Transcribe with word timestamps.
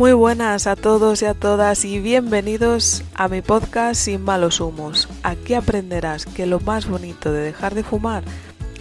Muy 0.00 0.14
buenas 0.14 0.66
a 0.66 0.76
todos 0.76 1.20
y 1.20 1.26
a 1.26 1.34
todas 1.34 1.84
y 1.84 2.00
bienvenidos 2.00 3.04
a 3.14 3.28
mi 3.28 3.42
podcast 3.42 4.00
Sin 4.00 4.22
malos 4.22 4.58
humos. 4.58 5.10
Aquí 5.22 5.52
aprenderás 5.52 6.24
que 6.24 6.46
lo 6.46 6.58
más 6.58 6.88
bonito 6.88 7.30
de 7.30 7.42
dejar 7.42 7.74
de 7.74 7.84
fumar 7.84 8.24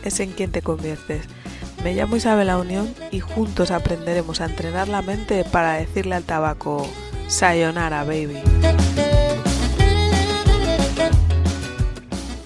es 0.05 0.21
en 0.21 0.31
quien 0.31 0.53
te 0.53 0.61
conviertes. 0.61 1.25
Me 1.83 1.93
llamo 1.93 2.15
Isabela 2.15 2.57
Unión 2.57 2.87
y 3.11 3.19
juntos 3.19 3.69
aprenderemos 3.69 4.39
a 4.39 4.45
entrenar 4.45 4.87
la 4.87 5.01
mente 5.01 5.43
para 5.43 5.73
decirle 5.73 6.15
al 6.15 6.23
tabaco 6.23 6.89
Sayonara, 7.27 8.05
baby. 8.05 8.39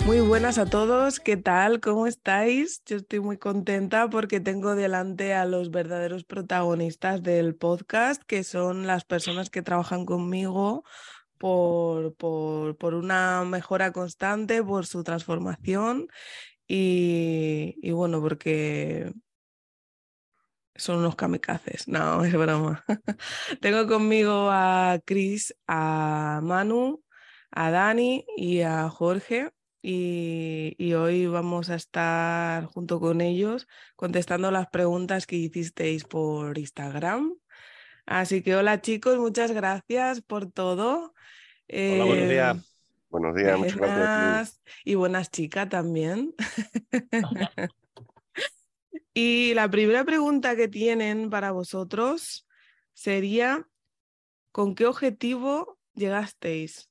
Muy 0.06 0.20
buenas 0.20 0.58
a 0.58 0.66
todos, 0.66 1.22
¿qué 1.22 1.38
tal? 1.38 1.80
¿Cómo 1.80 2.08
estáis? 2.08 2.84
Yo 2.86 2.98
estoy 2.98 3.22
muy 3.22 3.38
contenta 3.38 4.10
porque 4.10 4.42
tengo 4.42 4.76
delante 4.76 5.34
a 5.34 5.46
los 5.46 5.72
verdaderos 5.72 6.26
protagonistas 6.26 7.24
del 7.24 7.56
podcast, 7.56 8.22
que 8.24 8.44
son 8.44 8.86
las 8.86 9.06
personas 9.06 9.50
que 9.50 9.62
trabajan 9.62 10.06
conmigo 10.06 10.84
por, 11.38 12.16
por, 12.16 12.76
por 12.78 12.96
una 12.96 13.46
mejora 13.46 13.94
constante, 13.94 14.62
por 14.62 14.86
su 14.86 15.06
transformación 15.06 16.10
y, 16.68 17.76
y 17.82 17.92
bueno, 17.92 18.20
porque 18.20 19.14
son 20.76 20.98
unos 20.98 21.16
kamikazes. 21.16 21.88
No, 21.88 22.26
es 22.26 22.34
broma. 22.34 22.84
Tengo 23.62 23.88
conmigo 23.88 24.50
a 24.52 25.00
Chris, 25.06 25.56
a 25.66 26.42
Manu, 26.44 27.02
a 27.52 27.72
Dani 27.72 28.26
y 28.36 28.62
a 28.64 28.90
Jorge 28.90 29.54
y, 29.86 30.94
hoy 30.94 31.28
vamos 31.28 31.70
a 31.70 31.76
estar 31.76 32.66
junto 32.68 33.02
con 33.02 33.20
ellos 33.20 33.68
contestando 33.98 34.50
las 34.50 34.70
preguntas 34.70 35.28
que 35.28 35.36
hicisteis 35.36 36.06
por 36.06 36.58
Instagram. 36.58 37.36
Así 38.06 38.42
que 38.42 38.56
hola 38.56 38.80
chicos, 38.80 39.18
muchas 39.18 39.52
gracias 39.52 40.22
por 40.22 40.50
todo. 40.50 41.14
Hola, 41.68 42.06
buenos 42.06 42.30
días. 42.30 42.56
Em, 42.56 42.64
buenos 43.10 43.36
días, 43.36 43.60
muchas 43.60 43.76
gracias. 43.76 44.62
Y 44.86 44.96
buenas 44.96 45.30
chicas 45.30 45.68
también. 45.68 46.34
y 49.14 49.54
la 49.54 49.70
primera 49.70 50.06
pregunta 50.06 50.56
que 50.56 50.70
tienen 50.70 51.30
para 51.30 51.52
vosotros 51.52 52.48
sería, 52.94 53.68
¿con 54.54 54.76
qué 54.76 54.86
objetivo 54.86 55.78
llegasteis 55.94 56.90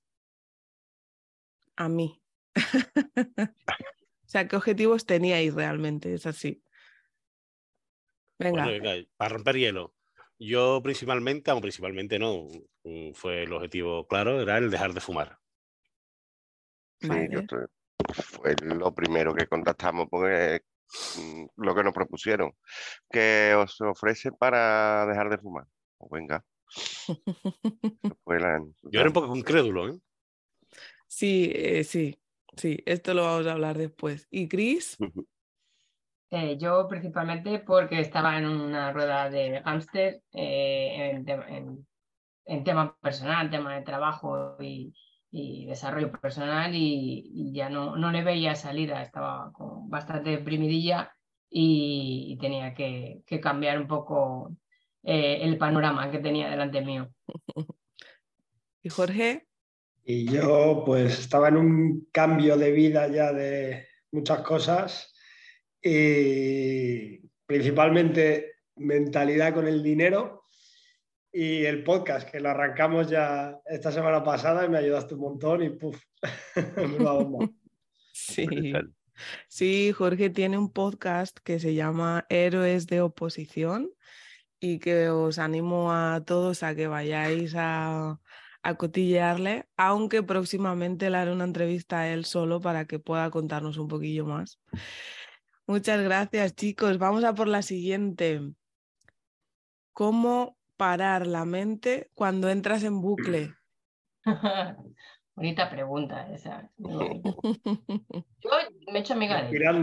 a 1.77 1.89
mí? 1.89 2.22
o 3.47 4.27
sea, 4.27 4.49
¿qué 4.49 4.57
objetivos 4.57 5.07
teníais 5.07 5.55
realmente? 5.55 6.15
Es 6.15 6.27
así. 6.27 6.63
Venga. 8.39 8.67
para 9.17 9.35
romper 9.35 9.57
hielo. 9.57 9.95
Yo 10.39 10.81
principalmente, 10.83 11.51
aunque 11.51 11.67
principalmente 11.67 12.19
no, 12.19 12.49
mm, 12.83 13.13
fue 13.13 13.45
el 13.45 13.53
objetivo 13.53 14.07
claro, 14.09 14.41
era 14.41 14.59
el 14.59 14.71
dejar 14.71 14.93
de 14.93 15.01
fumar. 15.01 15.39
Sí, 17.01 17.09
fue 18.13 18.55
lo 18.63 18.95
primero 18.95 19.35
que 19.35 19.47
contactamos 19.47 20.09
porque 20.11 20.63
mm, 21.19 21.47
lo 21.57 21.75
que 21.75 21.85
nos 21.85 21.93
propusieron, 21.93 22.53
que 23.11 23.55
os 23.57 23.81
ofrece 23.81 24.33
para 24.33 25.07
dejar 25.07 25.31
de 25.31 25.39
fumar. 25.39 25.67
Pues 25.99 26.11
venga. 26.11 26.45
Yo 28.83 29.01
era 29.01 29.09
un 29.09 29.13
poco 29.13 29.37
incrédulo, 29.71 29.89
¿eh? 29.89 29.99
Sí, 31.07 31.53
eh, 31.55 31.85
sí. 31.85 32.19
Sí, 32.57 32.83
esto 32.87 33.15
lo 33.15 33.25
vamos 33.25 33.47
a 33.47 33.53
hablar 33.53 33.79
después. 33.79 34.27
¿Y 34.31 34.49
Chris? 34.49 34.99
Eh, 36.31 36.57
yo 36.59 36.89
principalmente 36.89 37.59
porque 37.59 38.01
estaba 38.01 38.39
en 38.39 38.47
una 38.47 38.93
rueda 38.93 39.29
de 39.29 39.61
hámster 39.63 40.23
eh, 40.33 41.23
en, 42.47 42.65
tema 42.65 42.97
personal, 43.01 43.51
tema 43.51 43.75
de 43.75 43.83
trabajo 43.83 44.57
y, 44.61 44.95
desarrollo 45.67 46.13
personal 46.13 46.75
y, 46.75 47.53
ya 47.55 47.69
no, 47.71 47.97
no 47.97 48.11
le 48.11 48.23
veía 48.23 48.55
salida, 48.55 49.03
estaba 49.03 49.51
con 49.53 49.89
bastante 49.89 50.31
deprimidilla 50.31 51.15
y, 51.51 52.39
tenía 52.41 52.75
que, 52.75 53.23
cambiar 53.43 53.79
un 53.79 53.87
poco 53.87 54.57
eh, 55.03 55.39
el 55.43 55.59
panorama 55.59 56.11
que 56.11 56.19
tenía 56.19 56.51
delante 56.51 56.81
mío. 56.81 57.11
¿Y 58.83 58.89
Jorge? 58.89 59.47
Y 60.05 60.27
yo 60.27 60.83
pues 60.85 61.19
estaba 61.19 61.49
en 61.49 61.57
un 61.57 62.09
cambio 62.11 62.57
de 62.57 62.73
vida 62.73 63.07
ya 63.09 63.33
de 63.33 63.87
muchas 64.11 64.41
cosas 64.41 65.15
y 65.81 67.19
principalmente 67.47 68.57
mentalidad 68.77 69.55
con 69.55 69.69
el 69.69 69.83
dinero 69.83 70.47
y 71.33 71.65
el 71.65 71.83
podcast 71.83 72.29
que 72.29 72.41
lo 72.41 72.51
arrancamos 72.51 73.09
ya 73.09 73.61
esta 73.67 73.91
semana 73.91 74.23
pasada 74.23 74.65
y 74.65 74.69
me 74.69 74.79
ayudaste 74.79 75.15
un 75.15 75.21
montón 75.21 75.63
y 75.63 75.71
puf, 75.71 76.03
me 76.77 77.49
Sí. 78.15 78.47
sí, 79.49 79.93
Jorge 79.93 80.29
tiene 80.29 80.59
un 80.59 80.71
podcast 80.71 81.39
que 81.39 81.59
se 81.59 81.75
llama 81.75 82.27
Héroes 82.29 82.87
de 82.87 83.01
Oposición 83.01 83.91
y 84.61 84.79
que 84.79 85.09
os 85.09 85.39
animo 85.39 85.93
a 85.93 86.23
todos 86.25 86.63
a 86.63 86.75
que 86.75 86.87
vayáis 86.87 87.55
a, 87.57 88.21
a 88.63 88.77
cotillearle, 88.77 89.67
aunque 89.77 90.23
próximamente 90.23 91.11
le 91.11 91.17
haré 91.17 91.33
una 91.33 91.45
entrevista 91.45 92.01
a 92.01 92.09
él 92.09 92.25
solo 92.25 92.61
para 92.61 92.87
que 92.87 92.99
pueda 92.99 93.31
contarnos 93.31 93.77
un 93.77 93.89
poquillo 93.89 94.25
más. 94.25 94.61
Muchas 95.67 96.03
gracias, 96.03 96.55
chicos. 96.55 96.99
Vamos 96.99 97.25
a 97.25 97.35
por 97.35 97.49
la 97.49 97.63
siguiente. 97.63 98.41
¿Cómo 99.93 100.57
parar 100.77 101.27
la 101.27 101.45
mente 101.45 102.11
cuando 102.15 102.49
entras 102.49 102.85
en 102.85 103.01
bucle? 103.01 103.55
Bonita 105.35 105.71
pregunta 105.71 106.31
esa. 106.33 106.71
Yo 106.79 106.91
me 108.93 108.99
he 108.99 109.01
hecho 109.01 109.15
amiga 109.15 109.43
de 109.43 109.57
ella. 109.57 109.73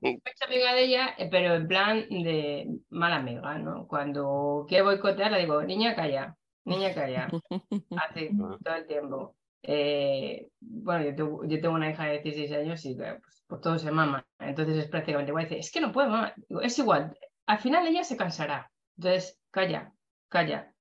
me 0.00 0.10
he 0.10 0.30
hecho 0.30 0.44
amiga 0.46 0.74
de 0.74 0.84
ella, 0.84 1.14
eh, 1.16 1.28
pero 1.30 1.54
en 1.54 1.66
plan 1.66 2.06
de 2.10 2.68
mala 2.90 3.16
amiga, 3.16 3.58
¿no? 3.58 3.88
Cuando 3.88 4.66
quiero 4.68 4.84
boicotear, 4.84 5.32
le 5.32 5.40
digo, 5.40 5.62
niña, 5.62 5.96
calla 5.96 6.36
niña 6.68 6.94
calla, 6.94 7.28
hace 8.02 8.30
todo 8.64 8.74
el 8.74 8.86
tiempo. 8.86 9.36
Eh, 9.62 10.48
bueno, 10.60 11.04
yo 11.04 11.14
tengo, 11.14 11.44
yo 11.44 11.60
tengo, 11.60 11.74
una 11.74 11.90
hija 11.90 12.04
de 12.04 12.20
16 12.20 12.52
años 12.52 12.84
y 12.84 12.94
pues, 12.94 13.44
pues, 13.46 13.60
todo 13.60 13.78
se 13.78 13.90
mama. 13.90 14.24
Entonces 14.38 14.76
es 14.76 14.88
prácticamente 14.88 15.30
igual. 15.30 15.44
Dice, 15.44 15.58
es 15.58 15.72
que 15.72 15.80
no 15.80 15.92
puedo, 15.92 16.08
mamá. 16.08 16.34
es 16.62 16.78
igual. 16.78 17.16
Al 17.46 17.58
final 17.58 17.86
ella 17.86 18.04
se 18.04 18.16
cansará. 18.16 18.70
Entonces, 18.96 19.40
calla, 19.50 19.92
calla. 20.28 20.72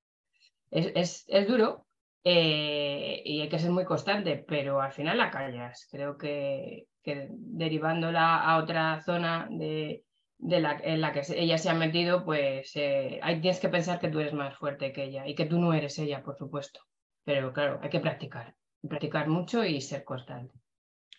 Es, 0.69 0.91
es, 0.95 1.25
es 1.27 1.47
duro 1.47 1.87
eh, 2.23 3.21
y 3.25 3.41
hay 3.41 3.49
que 3.49 3.59
ser 3.59 3.71
muy 3.71 3.85
constante, 3.85 4.43
pero 4.47 4.81
al 4.81 4.91
final 4.91 5.17
la 5.17 5.31
callas. 5.31 5.87
Creo 5.89 6.17
que, 6.17 6.87
que 7.01 7.27
derivándola 7.31 8.37
a 8.43 8.57
otra 8.57 9.01
zona 9.01 9.47
de, 9.49 10.03
de 10.39 10.59
la, 10.59 10.79
en 10.83 11.01
la 11.01 11.13
que 11.13 11.21
ella 11.35 11.57
se 11.57 11.69
ha 11.69 11.73
metido, 11.73 12.23
pues 12.23 12.75
eh, 12.75 13.19
hay, 13.21 13.41
tienes 13.41 13.59
que 13.59 13.69
pensar 13.69 13.99
que 13.99 14.09
tú 14.09 14.19
eres 14.19 14.33
más 14.33 14.55
fuerte 14.57 14.93
que 14.93 15.05
ella 15.05 15.27
y 15.27 15.35
que 15.35 15.45
tú 15.45 15.59
no 15.59 15.73
eres 15.73 15.97
ella, 15.99 16.23
por 16.23 16.37
supuesto. 16.37 16.81
Pero 17.23 17.51
claro, 17.51 17.79
hay 17.81 17.89
que 17.89 17.99
practicar, 17.99 18.55
practicar 18.87 19.27
mucho 19.27 19.63
y 19.63 19.81
ser 19.81 20.03
constante. 20.03 20.53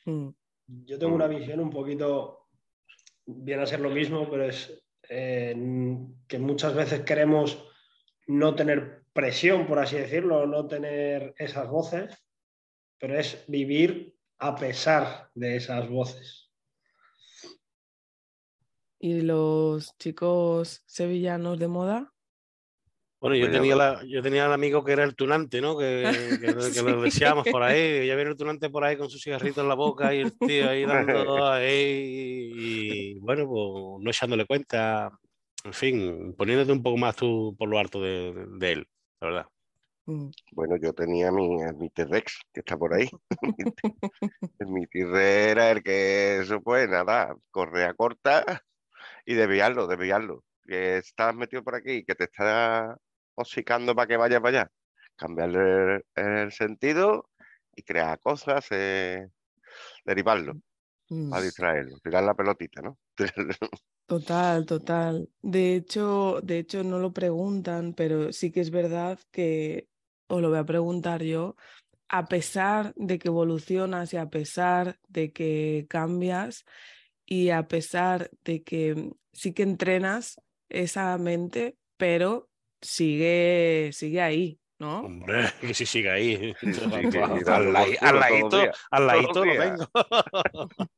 Mm. 0.04 0.28
Yo 0.84 0.98
tengo 0.98 1.14
una 1.14 1.26
visión 1.26 1.60
un 1.60 1.70
poquito, 1.70 2.48
viene 3.26 3.62
a 3.62 3.66
ser 3.66 3.80
lo 3.80 3.90
mismo, 3.90 4.28
pero 4.30 4.44
es 4.44 4.82
eh, 5.08 5.56
que 6.26 6.38
muchas 6.38 6.74
veces 6.74 7.00
queremos 7.00 7.66
no 8.26 8.54
tener 8.54 9.04
presión, 9.12 9.66
por 9.66 9.78
así 9.78 9.96
decirlo, 9.96 10.46
no 10.46 10.66
tener 10.68 11.34
esas 11.38 11.68
voces, 11.68 12.22
pero 12.98 13.18
es 13.18 13.44
vivir 13.48 14.14
a 14.38 14.54
pesar 14.54 15.30
de 15.34 15.56
esas 15.56 15.88
voces 15.88 16.47
y 18.98 19.20
los 19.20 19.96
chicos 19.98 20.82
sevillanos 20.86 21.58
de 21.58 21.68
moda. 21.68 22.12
Bueno, 23.20 23.34
yo 23.34 23.50
tenía, 23.50 23.74
la, 23.74 24.00
yo 24.06 24.22
tenía 24.22 24.46
el 24.46 24.52
amigo 24.52 24.84
que 24.84 24.92
era 24.92 25.02
el 25.02 25.16
tunante, 25.16 25.60
¿no? 25.60 25.76
Que, 25.76 26.38
que, 26.40 26.82
lo 26.82 27.02
deseábamos 27.02 27.48
por 27.50 27.64
ahí. 27.64 28.06
Ya 28.06 28.14
viene 28.14 28.30
el 28.30 28.36
tunante 28.36 28.70
por 28.70 28.84
ahí 28.84 28.96
con 28.96 29.10
su 29.10 29.18
cigarrito 29.18 29.60
en 29.60 29.68
la 29.68 29.74
boca 29.74 30.14
y 30.14 30.20
el 30.20 30.38
tío 30.38 30.70
ahí 30.70 30.84
dando 30.84 31.46
ahí. 31.48 32.52
Y, 32.54 33.18
bueno, 33.18 33.48
pues 33.48 34.04
no 34.04 34.10
echándole 34.10 34.46
cuenta. 34.46 35.10
En 35.64 35.72
fin, 35.72 36.34
poniéndote 36.36 36.70
un 36.70 36.82
poco 36.82 36.96
más 36.96 37.16
tú 37.16 37.56
por 37.58 37.68
lo 37.68 37.78
harto 37.80 38.00
de, 38.00 38.30
él, 38.60 38.86
la 39.20 39.26
verdad. 39.26 39.46
Mm. 40.06 40.30
Bueno, 40.52 40.76
yo 40.76 40.92
tenía 40.92 41.32
mi, 41.32 41.48
mi 41.76 41.90
T-Rex, 41.90 42.40
que 42.54 42.60
está 42.60 42.76
por 42.76 42.94
ahí. 42.94 43.10
mi 44.60 44.86
T-Rex 44.86 45.50
era 45.50 45.72
el 45.72 45.82
que, 45.82 46.38
eso 46.38 46.60
pues 46.62 46.88
nada, 46.88 47.36
correa 47.50 47.92
corta, 47.94 48.62
y 49.28 49.34
desviarlo, 49.34 49.86
desviarlo. 49.86 50.42
Que 50.64 50.96
estás 50.96 51.34
metido 51.34 51.62
por 51.62 51.74
aquí, 51.74 52.02
que 52.02 52.14
te 52.14 52.24
está 52.24 52.96
hocicando 53.34 53.94
para 53.94 54.06
que 54.06 54.16
vayas 54.16 54.40
para 54.40 54.60
allá. 54.62 54.72
Cambiarle 55.16 56.02
el, 56.14 56.50
sentido 56.50 57.28
y 57.76 57.82
crear 57.82 58.18
cosas, 58.20 58.66
eh, 58.70 59.28
derivarlo, 60.02 60.54
para 61.08 61.42
mm. 61.42 61.44
distraerlo, 61.44 61.98
tirar 62.02 62.24
la 62.24 62.34
pelotita, 62.34 62.80
¿no? 62.80 62.98
Total, 64.06 64.64
total. 64.64 65.28
De 65.42 65.74
hecho, 65.74 66.40
de 66.42 66.60
hecho 66.60 66.82
no 66.82 66.98
lo 66.98 67.12
preguntan, 67.12 67.92
pero 67.92 68.32
sí 68.32 68.50
que 68.50 68.60
es 68.60 68.70
verdad 68.70 69.18
que, 69.30 69.90
os 70.28 70.40
lo 70.40 70.48
voy 70.48 70.58
a 70.58 70.64
preguntar 70.64 71.22
yo, 71.22 71.56
a 72.08 72.24
pesar 72.24 72.94
de 72.96 73.18
que 73.18 73.28
evolucionas 73.28 74.14
y 74.14 74.16
a 74.16 74.30
pesar 74.30 74.98
de 75.08 75.30
que 75.30 75.84
cambias 75.90 76.64
y 77.28 77.50
a 77.50 77.68
pesar 77.68 78.30
de 78.42 78.62
que 78.62 79.12
sí 79.32 79.52
que 79.52 79.62
entrenas 79.62 80.40
esa 80.70 81.16
mente, 81.18 81.76
pero 81.98 82.48
sigue, 82.80 83.90
sigue 83.92 84.22
ahí, 84.22 84.58
¿no? 84.78 85.00
Hombre, 85.00 85.44
que 85.60 85.74
sí 85.74 85.84
sigue 85.84 86.10
ahí. 86.10 86.54
al, 87.46 87.72
ladito, 88.18 88.62
al 88.90 89.06
ladito 89.06 89.44
lo 89.44 89.52
tengo. 89.52 89.90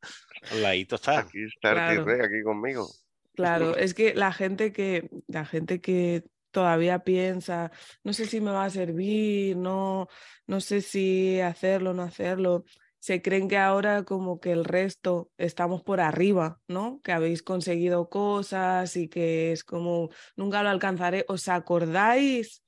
al 0.53 0.63
ladito 0.63 0.95
está. 0.95 1.19
Aquí 1.21 1.45
está 1.45 1.73
claro. 1.73 2.25
aquí 2.25 2.43
conmigo. 2.45 2.89
Claro, 3.35 3.77
es 3.77 3.93
que 3.95 4.15
la 4.15 4.33
gente 4.33 4.73
que, 4.73 5.11
la 5.27 5.45
gente 5.45 5.81
que 5.81 6.23
todavía 6.53 7.01
piensa, 7.01 7.73
no 8.05 8.13
sé 8.13 8.27
si 8.27 8.41
me 8.41 8.53
va 8.53 8.67
a 8.67 8.71
servir, 8.71 9.57
no, 9.57 10.07
no 10.47 10.61
sé 10.61 10.81
si 10.81 11.41
hacerlo, 11.41 11.93
no 11.93 12.03
hacerlo. 12.03 12.65
Se 13.01 13.23
creen 13.23 13.49
que 13.49 13.57
ahora 13.57 14.05
como 14.05 14.41
que 14.41 14.53
el 14.53 14.65
resto 14.65 15.31
estamos 15.39 15.83
por 15.83 16.01
arriba, 16.01 16.61
¿no? 16.69 17.01
Que 17.03 17.13
habéis 17.13 17.43
conseguido 17.43 18.11
cosas 18.11 18.95
y 18.97 19.09
que 19.09 19.53
es 19.53 19.65
como, 19.65 20.11
nunca 20.37 20.63
lo 20.63 20.69
alcanzaré. 20.69 21.25
¿Os 21.27 21.49
acordáis 21.49 22.63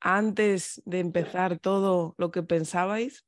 antes 0.00 0.82
de 0.86 1.00
empezar 1.00 1.58
todo 1.58 2.14
lo 2.16 2.30
que 2.30 2.42
pensabais? 2.42 3.26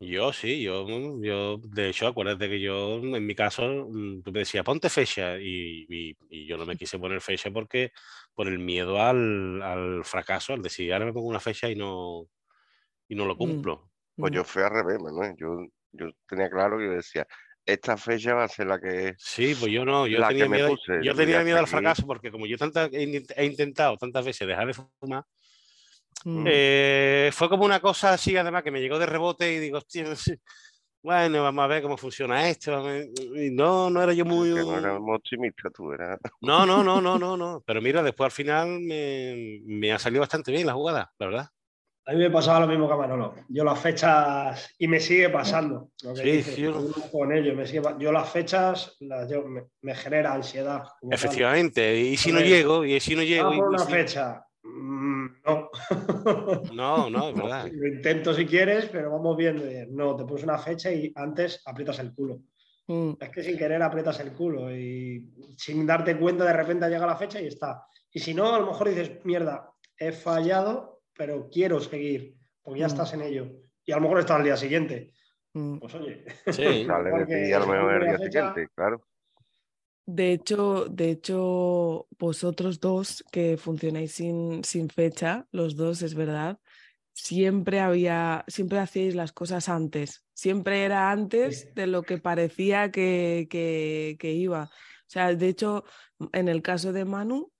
Yo 0.00 0.32
sí, 0.32 0.60
yo, 0.60 0.84
mm, 0.86 1.22
yo, 1.22 1.56
de 1.58 1.88
hecho, 1.88 2.06
acuérdate 2.06 2.48
que 2.50 2.60
yo, 2.60 2.96
en 2.96 3.24
mi 3.24 3.34
caso, 3.34 3.88
mm, 3.88 4.22
tú 4.22 4.32
me 4.32 4.40
decías, 4.40 4.64
ponte 4.64 4.90
fecha, 4.90 5.38
y, 5.38 5.86
y, 5.88 6.46
yo 6.46 6.58
no 6.58 6.66
me 6.66 6.76
quise 6.76 6.98
poner 6.98 7.20
fecha 7.20 7.50
porque 7.50 7.92
por 8.34 8.48
el 8.48 8.58
miedo 8.58 9.00
al, 9.00 9.62
al, 9.62 10.04
fracaso, 10.04 10.52
al 10.52 10.62
decir, 10.62 10.92
ahora 10.92 11.06
me 11.06 11.12
pongo 11.12 11.28
una 11.28 11.40
fecha 11.40 11.70
y 11.70 11.76
no, 11.76 12.28
y 13.08 13.14
no 13.14 13.24
lo 13.24 13.34
mm, 13.34 13.38
Pues 14.16 14.32
yo 14.32 14.44
fui 14.44 14.62
al 14.62 14.70
revés, 14.70 14.98
Manuel. 15.00 15.34
Yo, 15.36 15.66
yo 15.92 16.10
tenía 16.28 16.48
claro 16.48 16.78
que 16.78 16.86
yo 16.86 16.92
decía, 16.92 17.26
esta 17.66 17.96
fecha 17.96 18.34
va 18.34 18.44
a 18.44 18.48
ser 18.48 18.66
la 18.66 18.80
que. 18.80 19.14
Sí, 19.18 19.54
pues 19.58 19.72
yo 19.72 19.84
no, 19.84 20.06
yo 20.06 20.26
tenía 20.28 20.48
miedo, 20.48 20.76
yo 21.02 21.14
tenía 21.14 21.42
miedo 21.42 21.58
al 21.58 21.66
fracaso 21.66 22.06
porque 22.06 22.30
como 22.30 22.46
yo 22.46 22.58
tanta, 22.58 22.86
he, 22.92 23.44
intentado 23.44 23.96
tantas 23.96 24.24
veces 24.24 24.46
dejar 24.46 24.66
de 24.66 24.74
fumar, 24.74 25.24
mm. 26.24 26.44
eh, 26.46 27.30
fue 27.32 27.48
como 27.48 27.64
una 27.64 27.80
cosa 27.80 28.12
así, 28.12 28.36
además, 28.36 28.62
que 28.62 28.70
me 28.70 28.80
llegó 28.80 28.98
de 28.98 29.06
rebote 29.06 29.52
y 29.52 29.58
digo, 29.58 29.78
hostia, 29.78 30.04
bueno, 31.02 31.42
vamos 31.42 31.64
a 31.64 31.68
ver 31.68 31.82
cómo 31.82 31.96
funciona 31.96 32.48
esto. 32.48 32.82
Y 33.34 33.50
no, 33.50 33.90
no 33.90 34.02
era 34.02 34.12
yo 34.12 34.24
muy. 34.24 34.50
no 34.50 34.78
era 34.78 34.98
muy 34.98 35.16
optimista 35.16 35.70
tú, 35.70 35.92
eras. 35.92 36.18
No, 36.40 36.66
no, 36.66 36.84
no, 36.84 37.00
no, 37.00 37.18
no, 37.18 37.36
no. 37.36 37.62
Pero 37.66 37.80
mira, 37.80 38.02
después 38.02 38.26
al 38.26 38.30
final 38.32 38.80
me, 38.80 39.60
me 39.64 39.92
ha 39.92 39.98
salido 39.98 40.20
bastante 40.20 40.50
bien 40.50 40.66
la 40.66 40.74
jugada, 40.74 41.12
la 41.18 41.26
verdad. 41.26 41.48
A 42.06 42.12
mí 42.12 42.18
me 42.18 42.30
pasaba 42.30 42.60
lo 42.60 42.66
mismo 42.66 42.86
que 42.86 42.92
a 42.92 42.96
Manolo. 42.96 43.34
Yo 43.48 43.64
las 43.64 43.78
fechas, 43.78 44.74
y 44.78 44.86
me 44.88 45.00
sigue 45.00 45.30
pasando. 45.30 45.90
sí, 45.96 46.42
sí, 46.42 46.62
yo... 46.62 46.86
Con 47.10 47.32
ello, 47.32 47.54
me 47.54 47.66
sigue, 47.66 47.82
yo 47.98 48.12
las 48.12 48.28
fechas 48.28 48.96
las, 49.00 49.30
yo, 49.30 49.44
me, 49.46 49.94
genera 49.94 50.34
ansiedad. 50.34 50.82
Efectivamente, 51.10 51.98
y 51.98 52.16
si 52.16 52.30
no 52.30 52.40
llego, 52.40 52.84
y 52.84 53.00
si 53.00 53.14
no 53.14 53.22
llego. 53.22 53.50
una 53.50 53.84
fecha. 53.86 54.44
Mm, 54.62 55.26
no. 55.46 55.70
no, 56.74 57.10
no, 57.10 57.28
es 57.30 57.34
verdad. 57.34 57.68
Lo 57.72 57.88
intento 57.88 58.34
si 58.34 58.44
quieres, 58.44 58.86
pero 58.86 59.10
vamos 59.10 59.36
viendo. 59.36 59.64
No, 59.90 60.14
te 60.16 60.24
pones 60.24 60.44
una 60.44 60.58
fecha 60.58 60.92
y 60.92 61.12
antes 61.14 61.62
aprietas 61.64 61.98
el 62.00 62.14
culo. 62.14 62.40
Mm. 62.86 63.12
Es 63.18 63.30
que 63.30 63.42
sin 63.42 63.56
querer 63.56 63.82
aprietas 63.82 64.20
el 64.20 64.32
culo 64.32 64.74
y 64.74 65.26
sin 65.56 65.86
darte 65.86 66.18
cuenta 66.18 66.44
de 66.44 66.52
repente 66.52 66.88
llega 66.88 67.06
la 67.06 67.16
fecha 67.16 67.40
y 67.40 67.46
está. 67.46 67.86
Y 68.12 68.20
si 68.20 68.34
no, 68.34 68.54
a 68.54 68.58
lo 68.58 68.66
mejor 68.66 68.88
dices, 68.88 69.24
mierda, 69.24 69.70
he 69.98 70.12
fallado, 70.12 70.93
pero 71.16 71.48
quiero 71.50 71.80
seguir, 71.80 72.36
porque 72.62 72.80
ya 72.80 72.86
mm. 72.86 72.90
estás 72.90 73.14
en 73.14 73.22
ello. 73.22 73.46
Y 73.84 73.92
a 73.92 73.96
lo 73.96 74.02
mejor 74.02 74.20
estás 74.20 74.38
al 74.38 74.44
día 74.44 74.56
siguiente. 74.56 75.12
Mm. 75.52 75.78
Pues 75.78 75.94
oye. 75.94 76.24
Sí, 76.50 76.62
a 76.90 76.98
lo 76.98 77.66
mejor 77.66 78.02
el 78.02 78.08
día 78.08 78.18
siguiente, 78.18 78.68
claro. 78.74 79.04
De 80.06 80.32
hecho, 80.32 80.86
de 80.86 81.10
hecho, 81.10 82.06
vosotros 82.18 82.78
dos 82.78 83.24
que 83.32 83.56
funcionáis 83.56 84.12
sin, 84.12 84.62
sin 84.62 84.90
fecha, 84.90 85.46
los 85.50 85.76
dos, 85.76 86.02
es 86.02 86.14
verdad, 86.14 86.58
siempre 87.14 87.80
había, 87.80 88.44
siempre 88.46 88.80
hacíais 88.80 89.14
las 89.14 89.32
cosas 89.32 89.68
antes. 89.70 90.26
Siempre 90.34 90.84
era 90.84 91.10
antes 91.10 91.74
de 91.74 91.86
lo 91.86 92.02
que 92.02 92.18
parecía 92.18 92.90
que, 92.90 93.46
que, 93.48 94.16
que 94.18 94.32
iba. 94.32 94.64
O 94.64 95.06
sea, 95.06 95.34
de 95.34 95.48
hecho, 95.48 95.84
en 96.32 96.48
el 96.48 96.60
caso 96.60 96.92
de 96.92 97.04
Manu, 97.06 97.53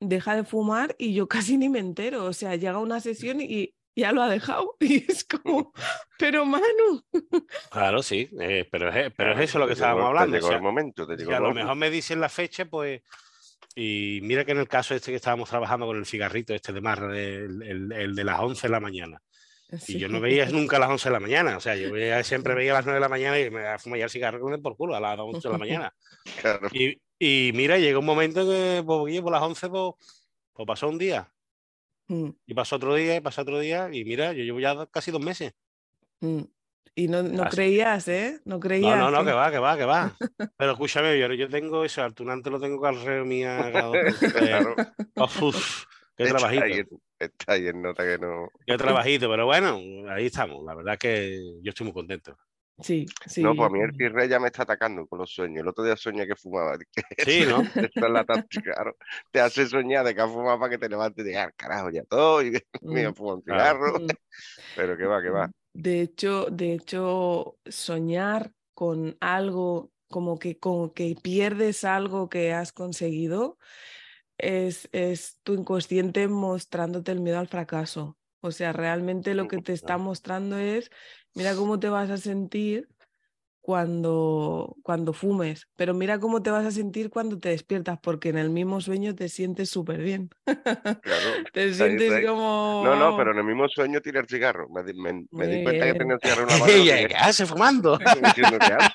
deja 0.00 0.36
de 0.36 0.44
fumar 0.44 0.94
y 0.98 1.14
yo 1.14 1.28
casi 1.28 1.56
ni 1.56 1.68
me 1.68 1.78
entero. 1.78 2.24
O 2.24 2.32
sea, 2.32 2.56
llega 2.56 2.78
una 2.78 3.00
sesión 3.00 3.40
y 3.40 3.74
ya 3.98 4.12
lo 4.12 4.22
ha 4.22 4.28
dejado. 4.28 4.76
Y 4.80 5.04
es 5.10 5.24
como, 5.24 5.72
pero 6.18 6.44
Manu. 6.44 7.04
Claro, 7.70 8.02
sí, 8.02 8.28
eh, 8.40 8.66
pero, 8.70 8.90
es, 8.90 9.12
pero 9.16 9.32
es 9.32 9.40
eso 9.40 9.58
lo 9.58 9.66
que 9.66 9.72
estábamos 9.74 10.06
hablando. 10.06 10.36
el 10.36 10.62
momento, 10.62 11.06
a 11.06 11.40
lo 11.40 11.54
mejor 11.54 11.76
me 11.76 11.90
dicen 11.90 12.20
la 12.20 12.28
fecha, 12.28 12.64
pues. 12.64 13.02
Y 13.74 14.20
mira 14.22 14.44
que 14.44 14.52
en 14.52 14.58
el 14.58 14.66
caso 14.66 14.94
este 14.94 15.12
que 15.12 15.16
estábamos 15.16 15.48
trabajando 15.48 15.86
con 15.86 15.96
el 15.96 16.06
cigarrito, 16.06 16.52
este 16.52 16.72
de 16.72 16.80
Marra, 16.80 17.16
el, 17.16 17.92
el, 17.92 18.14
de 18.14 18.24
las 18.24 18.40
11 18.40 18.66
de 18.66 18.72
la 18.72 18.80
mañana. 18.80 19.22
Y 19.86 19.98
yo 19.98 20.08
no 20.08 20.20
veía 20.20 20.46
nunca 20.46 20.78
a 20.78 20.80
las 20.80 20.90
11 20.90 21.08
de 21.08 21.12
la 21.12 21.20
mañana. 21.20 21.56
O 21.56 21.60
sea, 21.60 21.76
yo 21.76 21.90
siempre 22.24 22.54
veía 22.54 22.72
a 22.72 22.76
las 22.76 22.86
9 22.86 22.96
de 22.96 23.00
la 23.00 23.08
mañana 23.08 23.38
y 23.38 23.50
me 23.50 23.78
fumaba 23.78 24.02
el 24.02 24.10
cigarro 24.10 24.40
con 24.40 24.52
el 24.52 24.60
por 24.60 24.76
culo 24.76 24.96
a 24.96 25.00
las 25.00 25.18
11 25.18 25.46
de 25.46 25.52
la 25.52 25.58
mañana. 25.58 25.94
Claro. 26.40 26.68
Y, 26.72 27.00
y 27.18 27.52
mira, 27.54 27.78
llegó 27.78 28.00
un 28.00 28.06
momento 28.06 28.46
que 28.46 28.82
pues, 28.84 29.20
por 29.20 29.32
las 29.32 29.42
11 29.42 29.68
pues, 29.68 29.94
pues, 30.52 30.66
pasó 30.66 30.88
un 30.88 30.98
día. 30.98 31.30
Mm. 32.08 32.30
Y 32.46 32.54
pasó 32.54 32.76
otro 32.76 32.94
día, 32.94 33.16
y 33.16 33.20
pasó 33.20 33.42
otro 33.42 33.58
día. 33.58 33.88
Y 33.92 34.04
mira, 34.04 34.32
yo 34.32 34.44
llevo 34.44 34.60
ya 34.60 34.86
casi 34.86 35.10
dos 35.10 35.22
meses. 35.22 35.54
Mm. 36.20 36.42
Y 36.94 37.06
no, 37.06 37.22
no 37.22 37.44
creías, 37.44 38.08
¿eh? 38.08 38.40
No 38.44 38.58
creías. 38.58 38.98
No, 38.98 39.10
no, 39.10 39.18
no, 39.18 39.24
que 39.24 39.32
va, 39.32 39.52
que 39.52 39.58
va, 39.58 39.76
que 39.76 39.84
va. 39.84 40.16
Pero 40.56 40.72
escúchame, 40.72 41.16
yo, 41.18 41.32
yo 41.32 41.48
tengo 41.48 41.84
eso, 41.84 42.02
al 42.02 42.12
tunante 42.14 42.50
lo 42.50 42.58
tengo 42.58 42.84
alrededor 42.84 43.24
mía. 43.24 43.70
claro. 44.32 44.74
uf, 45.14 45.84
qué 46.16 46.26
trabajito. 46.26 47.00
está 47.16 47.52
ahí 47.52 47.68
en 47.68 47.82
nota 47.82 48.04
que 48.04 48.18
no. 48.18 48.48
Qué 48.66 48.76
trabajito, 48.76 49.28
pero 49.28 49.46
bueno, 49.46 49.78
ahí 50.10 50.26
estamos. 50.26 50.64
La 50.64 50.74
verdad 50.74 50.98
que 50.98 51.38
yo 51.62 51.70
estoy 51.70 51.84
muy 51.84 51.94
contento. 51.94 52.36
Sí, 52.80 53.06
sí. 53.26 53.42
No, 53.42 53.54
pues 53.56 53.68
a 53.68 53.72
mí 53.72 53.80
el 53.80 53.96
tirre 53.96 54.28
ya 54.28 54.38
me 54.38 54.46
está 54.46 54.62
atacando 54.62 55.06
con 55.06 55.18
los 55.18 55.30
sueños. 55.32 55.62
El 55.62 55.68
otro 55.68 55.84
día 55.84 55.96
soñé 55.96 56.26
que 56.26 56.36
fumaba. 56.36 56.78
Sí, 57.18 57.44
¿no? 57.46 57.60
Esa 57.92 58.06
es 58.06 58.12
la 58.12 58.24
táctica, 58.24 58.72
claro. 58.74 58.96
Te 59.32 59.40
hace 59.40 59.66
soñar 59.66 60.04
de 60.04 60.14
que 60.14 60.20
has 60.20 60.30
fumado 60.30 60.58
para 60.60 60.70
que 60.70 60.78
te 60.78 60.88
levantes 60.88 61.24
y 61.24 61.28
digas, 61.28 61.52
carajo, 61.56 61.90
ya 61.90 62.04
todo, 62.04 62.42
y 62.42 62.52
me 62.82 63.08
mm, 63.08 63.14
fumo 63.14 63.34
un 63.34 63.42
cigarro. 63.42 63.98
Mm. 63.98 64.06
Pero 64.76 64.96
que 64.96 65.04
va, 65.04 65.22
que 65.22 65.30
va. 65.30 65.50
De 65.74 66.00
hecho, 66.00 66.46
de 66.50 66.74
hecho, 66.74 67.58
soñar 67.66 68.52
con 68.74 69.16
algo, 69.20 69.90
como 70.08 70.38
que, 70.38 70.58
como 70.58 70.92
que 70.92 71.16
pierdes 71.20 71.84
algo 71.84 72.28
que 72.28 72.52
has 72.52 72.72
conseguido, 72.72 73.58
es, 74.38 74.88
es 74.92 75.40
tu 75.42 75.54
inconsciente 75.54 76.28
mostrándote 76.28 77.10
el 77.10 77.20
miedo 77.20 77.40
al 77.40 77.48
fracaso. 77.48 78.16
O 78.40 78.52
sea, 78.52 78.72
realmente 78.72 79.34
lo 79.34 79.48
que 79.48 79.58
te 79.58 79.72
está 79.72 79.98
mostrando 79.98 80.58
es 80.58 80.90
mira 81.34 81.54
cómo 81.54 81.78
te 81.78 81.88
vas 81.88 82.10
a 82.10 82.16
sentir 82.16 82.88
cuando, 83.68 84.76
cuando 84.82 85.12
fumes, 85.12 85.68
pero 85.76 85.92
mira 85.92 86.18
cómo 86.18 86.42
te 86.42 86.50
vas 86.50 86.64
a 86.64 86.70
sentir 86.70 87.10
cuando 87.10 87.38
te 87.38 87.50
despiertas, 87.50 87.98
porque 88.02 88.30
en 88.30 88.38
el 88.38 88.48
mismo 88.48 88.80
sueño 88.80 89.14
te 89.14 89.28
sientes 89.28 89.68
súper 89.68 90.00
bien. 90.00 90.30
Claro, 90.46 91.02
te 91.52 91.74
sientes 91.74 92.26
como... 92.26 92.80
No, 92.82 92.96
no, 92.96 93.14
pero 93.14 93.32
en 93.32 93.38
el 93.40 93.44
mismo 93.44 93.68
sueño 93.68 94.00
tirar 94.00 94.24
cigarro. 94.26 94.70
Me, 94.70 94.82
me, 95.30 95.46
di 95.46 95.62
cuenta 95.62 95.84
que 95.84 95.98
tenía 95.98 96.14
el 96.14 96.20
cigarro 96.22 96.42
en 96.44 96.48
la 96.48 96.56
mano. 96.60 96.72
¿Qué 96.72 97.14
hace 97.14 97.44
fumando? 97.44 97.98
Diciendo, 98.24 98.58
¿qué 98.58 98.72
hace? 98.72 98.94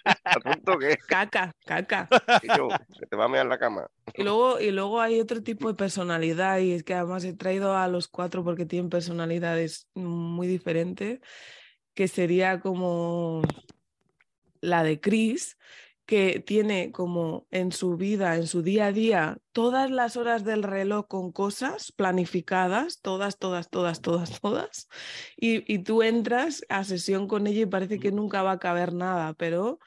qué? 0.79 0.97
Caca, 1.07 1.51
caca. 1.67 2.09
Y 2.41 2.47
yo, 2.57 2.67
se 2.97 3.05
te 3.05 3.15
va 3.15 3.25
a 3.25 3.29
mear 3.29 3.45
la 3.45 3.59
cama. 3.59 3.85
Y 4.15 4.23
luego, 4.23 4.59
y 4.59 4.71
luego 4.71 4.99
hay 5.01 5.19
otro 5.19 5.43
tipo 5.43 5.67
de 5.67 5.75
personalidad, 5.75 6.57
y 6.57 6.71
es 6.71 6.83
que 6.83 6.95
además 6.95 7.23
he 7.25 7.33
traído 7.33 7.77
a 7.77 7.87
los 7.87 8.07
cuatro 8.07 8.43
porque 8.43 8.65
tienen 8.65 8.89
personalidades 8.89 9.87
muy 9.93 10.47
diferentes 10.47 11.19
que 11.93 12.07
sería 12.07 12.59
como 12.59 13.41
la 14.61 14.83
de 14.83 14.99
Chris, 14.99 15.57
que 16.05 16.39
tiene 16.45 16.91
como 16.91 17.47
en 17.51 17.71
su 17.71 17.95
vida, 17.95 18.35
en 18.35 18.47
su 18.47 18.61
día 18.61 18.87
a 18.87 18.91
día, 18.91 19.37
todas 19.51 19.89
las 19.89 20.17
horas 20.17 20.43
del 20.43 20.63
reloj 20.63 21.07
con 21.07 21.31
cosas 21.31 21.91
planificadas, 21.93 22.99
todas, 23.01 23.37
todas, 23.37 23.69
todas, 23.69 24.01
todas, 24.01 24.29
todas, 24.41 24.89
y, 25.37 25.79
tú 25.79 26.03
entras 26.03 26.63
a 26.69 26.83
sesión 26.83 27.27
con 27.27 27.47
ella 27.47 27.61
y 27.61 27.65
parece 27.65 27.99
que 27.99 28.11
nunca 28.11 28.43
va 28.43 28.53
a 28.53 28.59
caber 28.59 28.93
nada, 28.93 29.33
pero 29.33 29.79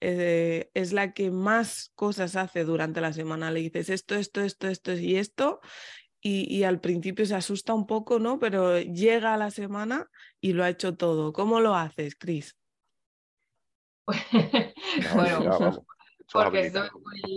eh, 0.00 0.70
es 0.74 0.92
la 0.92 1.12
que 1.12 1.30
más 1.30 1.92
cosas 1.94 2.34
hace 2.34 2.64
durante 2.64 3.00
la 3.00 3.12
semana. 3.12 3.50
Le 3.50 3.60
dices 3.60 3.90
esto, 3.90 4.14
esto, 4.16 4.40
esto, 4.40 4.68
esto 4.68 4.92
y 4.94 5.16
esto, 5.16 5.60
y, 6.22 6.64
al 6.64 6.80
principio 6.80 7.24
se 7.24 7.34
asusta 7.34 7.72
un 7.72 7.86
poco, 7.86 8.18
¿no? 8.18 8.38
Pero 8.38 8.78
llega 8.78 9.34
a 9.34 9.38
la 9.38 9.50
semana 9.50 10.06
y 10.40 10.52
lo 10.52 10.64
ha 10.64 10.68
hecho 10.68 10.96
todo. 10.96 11.32
¿Cómo 11.32 11.60
lo 11.60 11.74
haces, 11.74 12.14
Cris? 12.14 12.56
bueno, 15.14 15.84
Porque 16.32 16.70
soy 16.70 16.88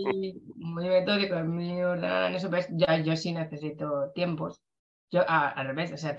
muy, 0.04 0.42
muy 0.54 0.88
metódico, 0.88 1.36
muy 1.40 1.82
ordenada 1.82 2.28
en 2.28 2.36
eso, 2.36 2.48
pues 2.48 2.68
ya 2.70 2.98
yo 2.98 3.16
sí 3.16 3.32
necesito 3.32 4.12
tiempos. 4.12 4.62
Yo 5.10 5.22
al 5.28 5.66
revés, 5.66 5.92
o 5.92 5.96
sea, 5.96 6.16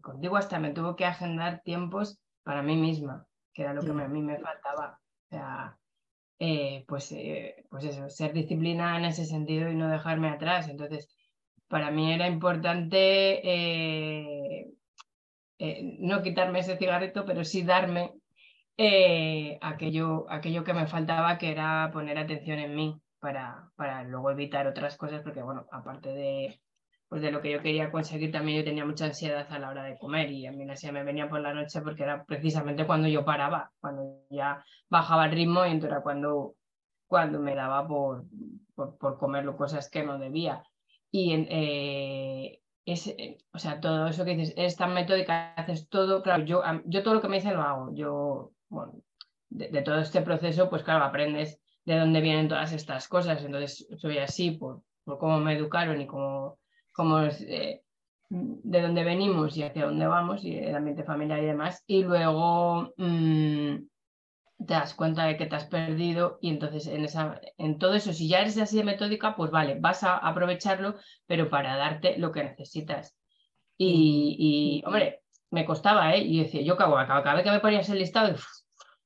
contigo 0.00 0.36
hasta 0.36 0.58
me 0.58 0.70
tuvo 0.72 0.94
que 0.96 1.04
agendar 1.04 1.62
tiempos 1.64 2.20
para 2.42 2.62
mí 2.62 2.76
misma, 2.76 3.26
que 3.52 3.62
era 3.62 3.74
lo 3.74 3.82
que 3.82 3.90
a 3.90 4.08
mí 4.08 4.22
me 4.22 4.38
faltaba. 4.38 5.00
O 5.00 5.28
sea, 5.28 5.76
eh, 6.38 6.84
pues, 6.86 7.10
eh, 7.12 7.64
pues 7.68 7.84
eso, 7.84 8.08
ser 8.08 8.32
disciplina 8.32 8.96
en 8.96 9.04
ese 9.04 9.24
sentido 9.24 9.68
y 9.68 9.74
no 9.74 9.88
dejarme 9.88 10.28
atrás. 10.28 10.68
Entonces, 10.68 11.08
para 11.68 11.90
mí 11.90 12.12
era 12.12 12.26
importante 12.26 13.40
eh, 13.44 14.66
no 16.00 16.22
quitarme 16.22 16.60
ese 16.60 16.76
cigarrito, 16.76 17.24
pero 17.24 17.44
sí 17.44 17.62
darme 17.62 18.12
aquello, 19.60 20.26
aquello 20.30 20.64
que 20.64 20.74
me 20.74 20.86
faltaba, 20.86 21.38
que 21.38 21.50
era 21.50 21.90
poner 21.92 22.18
atención 22.18 22.58
en 22.58 22.74
mí 22.74 23.00
para, 23.20 23.70
para 23.76 24.04
luego 24.04 24.30
evitar 24.30 24.66
otras 24.66 24.96
cosas, 24.96 25.22
porque 25.22 25.42
bueno, 25.42 25.66
aparte 25.72 26.10
de, 26.10 26.60
pues 27.08 27.22
de 27.22 27.30
lo 27.30 27.40
que 27.40 27.50
yo 27.50 27.62
quería 27.62 27.90
conseguir, 27.90 28.30
también 28.30 28.58
yo 28.58 28.64
tenía 28.64 28.84
mucha 28.84 29.06
ansiedad 29.06 29.46
a 29.50 29.58
la 29.58 29.70
hora 29.70 29.82
de 29.82 29.98
comer 29.98 30.30
y 30.30 30.46
a 30.46 30.52
mí 30.52 30.64
la 30.64 30.72
ansiedad 30.72 30.92
me 30.92 31.04
venía 31.04 31.28
por 31.28 31.40
la 31.40 31.54
noche 31.54 31.80
porque 31.80 32.02
era 32.02 32.24
precisamente 32.24 32.86
cuando 32.86 33.08
yo 33.08 33.24
paraba, 33.24 33.72
cuando 33.80 34.22
ya 34.30 34.62
bajaba 34.90 35.26
el 35.26 35.32
ritmo 35.32 35.64
y 35.64 35.70
entonces 35.70 35.92
era 35.92 36.02
cuando, 36.02 36.54
cuando 37.06 37.40
me 37.40 37.54
daba 37.54 37.86
por, 37.86 38.24
por, 38.74 39.18
comer 39.18 39.46
cosas 39.56 39.90
que 39.90 40.04
no 40.04 40.18
debía. 40.18 40.62
Y 41.10 41.32
eh, 41.32 42.60
es, 42.84 43.06
eh, 43.06 43.38
o 43.52 43.58
sea, 43.58 43.80
todo 43.80 44.06
eso 44.08 44.24
que 44.24 44.36
dices, 44.36 44.54
es 44.56 44.76
tan 44.76 44.96
haces 44.96 45.88
todo, 45.88 46.22
claro, 46.22 46.44
yo, 46.44 46.62
yo 46.86 47.02
todo 47.02 47.14
lo 47.14 47.20
que 47.20 47.28
me 47.28 47.36
dicen 47.36 47.54
lo 47.54 47.62
hago, 47.62 47.94
yo, 47.94 48.52
de, 49.50 49.82
todo 49.82 50.00
este 50.00 50.20
proceso, 50.20 50.68
pues 50.68 50.82
claro, 50.82 51.04
aprendes 51.04 51.60
de 51.84 51.98
dónde 51.98 52.20
vienen 52.20 52.48
todas 52.48 52.72
estas 52.72 53.08
cosas, 53.08 53.42
entonces 53.44 53.88
soy 53.96 54.18
así 54.18 54.52
por, 54.52 54.82
por 55.04 55.18
cómo 55.18 55.38
me 55.38 55.54
educaron 55.54 56.00
y 56.00 56.06
cómo 56.06 56.58
como 56.98 57.20
eh, 57.20 57.84
de 58.28 58.82
dónde 58.82 59.04
venimos 59.04 59.56
y 59.56 59.62
hacia 59.62 59.86
dónde 59.86 60.08
vamos 60.08 60.44
y 60.44 60.58
el 60.58 60.74
ambiente 60.74 61.04
familiar 61.04 61.40
y 61.40 61.46
demás. 61.46 61.84
Y 61.86 62.02
luego 62.02 62.92
mm, 62.96 63.76
te 64.58 64.74
das 64.74 64.94
cuenta 64.94 65.24
de 65.24 65.36
que 65.36 65.46
te 65.46 65.56
has 65.56 65.66
perdido 65.66 66.38
y 66.40 66.50
entonces 66.50 66.86
en, 66.88 67.04
esa, 67.04 67.40
en 67.58 67.78
todo 67.78 67.94
eso, 67.94 68.12
si 68.12 68.28
ya 68.28 68.40
eres 68.40 68.58
así 68.58 68.76
de 68.76 68.84
metódica, 68.84 69.36
pues 69.36 69.50
vale, 69.50 69.76
vas 69.78 70.02
a 70.02 70.16
aprovecharlo, 70.16 70.96
pero 71.26 71.48
para 71.48 71.76
darte 71.76 72.18
lo 72.18 72.32
que 72.32 72.42
necesitas. 72.44 73.16
Y, 73.80 74.82
hombre, 74.84 75.22
me 75.50 75.64
costaba, 75.64 76.14
¿eh? 76.14 76.18
Y 76.18 76.42
decía, 76.42 76.62
yo 76.62 76.76
cago, 76.76 76.96
cada 76.96 77.34
vez 77.34 77.44
que 77.44 77.50
me 77.52 77.60
ponías 77.60 77.88
el 77.88 78.00
listado, 78.00 78.34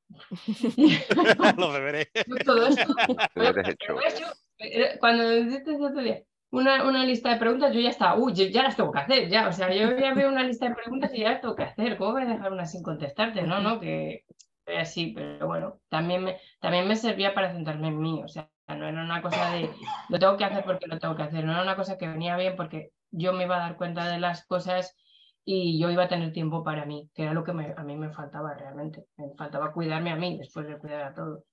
lo 1.58 1.72
deberé. 1.72 2.10
Todo 2.46 2.66
eso. 2.66 2.94
Cuando 5.00 5.30
dices 5.30 5.80
otro 5.80 6.02
día, 6.02 6.22
una, 6.50 6.84
una, 6.84 7.04
lista 7.04 7.30
de 7.30 7.36
preguntas, 7.36 7.74
yo 7.74 7.80
ya 7.80 7.90
estaba, 7.90 8.16
uy, 8.16 8.32
ya 8.34 8.62
las 8.62 8.76
tengo 8.76 8.92
que 8.92 9.00
hacer, 9.00 9.28
ya, 9.28 9.48
o 9.48 9.52
sea, 9.52 9.72
yo 9.74 9.96
ya 9.98 10.14
veo 10.14 10.28
una 10.28 10.44
lista 10.44 10.68
de 10.68 10.74
preguntas 10.74 11.12
y 11.14 11.20
ya 11.20 11.32
las 11.32 11.40
tengo 11.40 11.56
que 11.56 11.64
hacer, 11.64 11.96
¿cómo 11.96 12.12
voy 12.12 12.22
a 12.22 12.26
dejar 12.26 12.52
una 12.52 12.66
sin 12.66 12.82
contestarte? 12.82 13.42
No, 13.42 13.60
no, 13.60 13.80
que 13.80 14.24
así, 14.66 15.12
pero 15.14 15.46
bueno, 15.46 15.80
también 15.88 16.24
me, 16.24 16.38
también 16.60 16.86
me 16.88 16.96
servía 16.96 17.34
para 17.34 17.52
centrarme 17.52 17.88
en 17.88 18.00
mí, 18.00 18.22
o 18.24 18.28
sea, 18.28 18.50
no 18.68 18.86
era 18.86 19.02
una 19.02 19.22
cosa 19.22 19.52
de, 19.52 19.70
lo 20.08 20.18
tengo 20.18 20.36
que 20.36 20.44
hacer 20.44 20.64
porque 20.64 20.86
lo 20.86 20.98
tengo 20.98 21.16
que 21.16 21.22
hacer, 21.22 21.44
no 21.44 21.52
era 21.52 21.62
una 21.62 21.76
cosa 21.76 21.98
que 21.98 22.08
venía 22.08 22.36
bien 22.36 22.56
porque 22.56 22.90
yo 23.10 23.32
me 23.32 23.44
iba 23.44 23.56
a 23.56 23.60
dar 23.68 23.76
cuenta 23.76 24.08
de 24.08 24.18
las 24.18 24.46
cosas 24.46 24.96
y 25.44 25.80
yo 25.80 25.90
iba 25.90 26.04
a 26.04 26.08
tener 26.08 26.32
tiempo 26.32 26.62
para 26.62 26.86
mí, 26.86 27.10
que 27.14 27.24
era 27.24 27.34
lo 27.34 27.44
que 27.44 27.50
a 27.50 27.82
mí 27.84 27.96
me 27.96 28.12
faltaba 28.12 28.54
realmente, 28.54 29.04
me 29.16 29.34
faltaba 29.36 29.72
cuidarme 29.72 30.10
a 30.10 30.16
mí 30.16 30.38
después 30.38 30.66
de 30.66 30.78
cuidar 30.78 31.02
a 31.02 31.14
todos. 31.14 31.44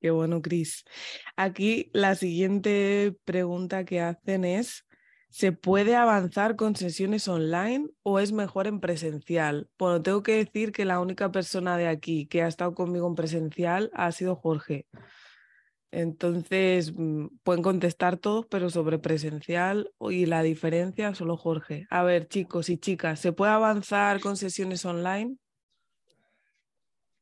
Qué 0.00 0.10
bueno, 0.10 0.42
Cris. 0.42 0.84
Aquí 1.36 1.88
la 1.94 2.16
siguiente 2.16 3.16
pregunta 3.24 3.84
que 3.84 4.00
hacen 4.00 4.44
es, 4.44 4.84
¿se 5.32 5.52
puede 5.52 5.96
avanzar 5.96 6.56
con 6.56 6.76
sesiones 6.76 7.26
online 7.26 7.88
o 8.02 8.20
es 8.20 8.32
mejor 8.32 8.66
en 8.66 8.80
presencial? 8.80 9.68
Bueno, 9.78 10.02
tengo 10.02 10.22
que 10.22 10.36
decir 10.36 10.72
que 10.72 10.84
la 10.84 11.00
única 11.00 11.32
persona 11.32 11.78
de 11.78 11.88
aquí 11.88 12.26
que 12.26 12.42
ha 12.42 12.46
estado 12.48 12.74
conmigo 12.74 13.08
en 13.08 13.14
presencial 13.14 13.90
ha 13.94 14.12
sido 14.12 14.36
Jorge. 14.36 14.86
Entonces, 15.90 16.92
mm, 16.94 17.28
pueden 17.42 17.62
contestar 17.62 18.18
todos, 18.18 18.46
pero 18.46 18.68
sobre 18.68 18.98
presencial 18.98 19.90
y 20.00 20.26
la 20.26 20.42
diferencia 20.42 21.14
solo 21.14 21.38
Jorge. 21.38 21.86
A 21.90 22.02
ver, 22.02 22.28
chicos 22.28 22.68
y 22.68 22.76
chicas, 22.76 23.18
¿se 23.18 23.32
puede 23.32 23.52
avanzar 23.52 24.20
con 24.20 24.36
sesiones 24.36 24.84
online? 24.84 25.38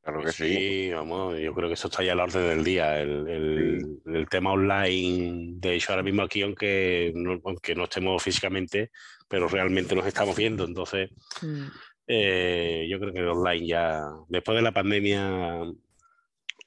Claro 0.02 0.22
que 0.22 0.32
sí. 0.32 0.90
vamos, 0.92 1.38
yo 1.38 1.52
creo 1.54 1.68
que 1.68 1.74
eso 1.74 1.88
está 1.88 2.02
ya 2.02 2.12
a 2.12 2.14
la 2.14 2.24
orden 2.24 2.48
del 2.48 2.64
día. 2.64 3.00
El, 3.00 4.00
el, 4.06 4.28
tema 4.28 4.52
online, 4.52 5.56
de 5.56 5.74
hecho, 5.74 5.92
ahora 5.92 6.02
mismo 6.02 6.22
aquí, 6.22 6.40
aunque 6.40 7.12
no, 7.14 7.38
aunque 7.44 7.74
no 7.74 7.84
estemos 7.84 8.22
físicamente, 8.22 8.90
pero 9.28 9.46
realmente 9.46 9.94
nos 9.94 10.06
estamos 10.06 10.34
viendo. 10.34 10.64
Entonces, 10.64 11.10
mm. 11.42 11.66
eh, 12.06 12.86
yo 12.88 12.98
creo 12.98 13.12
que 13.12 13.18
el 13.18 13.28
online 13.28 13.66
ya, 13.66 14.02
después 14.28 14.56
de 14.56 14.62
la 14.62 14.72
pandemia. 14.72 15.64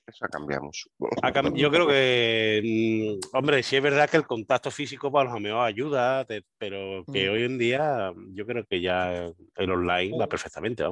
Eso 0.05 0.25
cambiamos. 0.29 0.89
yo 1.55 1.71
creo 1.71 1.87
que, 1.87 2.61
mm, 2.63 3.35
hombre, 3.37 3.63
sí 3.63 3.77
es 3.77 3.81
verdad 3.81 4.09
que 4.09 4.17
el 4.17 4.27
contacto 4.27 4.69
físico 4.69 5.11
para 5.11 5.29
los 5.29 5.37
amigos 5.37 5.65
ayuda, 5.65 6.27
pero 6.59 7.03
que 7.11 7.29
mm. 7.29 7.33
hoy 7.33 7.43
en 7.43 7.57
día 7.57 8.13
yo 8.33 8.45
creo 8.45 8.63
que 8.65 8.79
ya 8.79 9.31
el 9.55 9.71
online 9.71 10.17
va 10.19 10.27
perfectamente. 10.27 10.83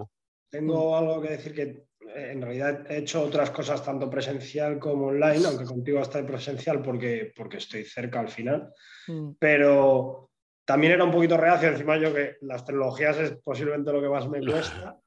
Tengo 0.49 0.97
algo 0.97 1.21
que 1.21 1.29
decir 1.29 1.53
que 1.53 1.90
en 2.15 2.41
realidad 2.41 2.89
he 2.89 2.97
hecho 2.97 3.23
otras 3.23 3.51
cosas 3.51 3.83
tanto 3.83 4.09
presencial 4.09 4.79
como 4.79 5.07
online, 5.07 5.45
aunque 5.45 5.65
contigo 5.65 5.99
hasta 5.99 6.19
en 6.19 6.25
presencial 6.25 6.81
porque, 6.81 7.31
porque 7.35 7.57
estoy 7.57 7.83
cerca 7.83 8.19
al 8.19 8.29
final, 8.29 8.73
mm. 9.07 9.31
pero 9.39 10.29
también 10.65 10.93
era 10.93 11.03
un 11.03 11.11
poquito 11.11 11.37
reacio, 11.37 11.69
encima 11.69 11.97
yo 11.97 12.13
que 12.13 12.37
las 12.41 12.65
tecnologías 12.65 13.17
es 13.17 13.31
posiblemente 13.43 13.91
lo 13.91 14.01
que 14.01 14.09
más 14.09 14.29
me 14.29 14.45
cuesta 14.45 14.99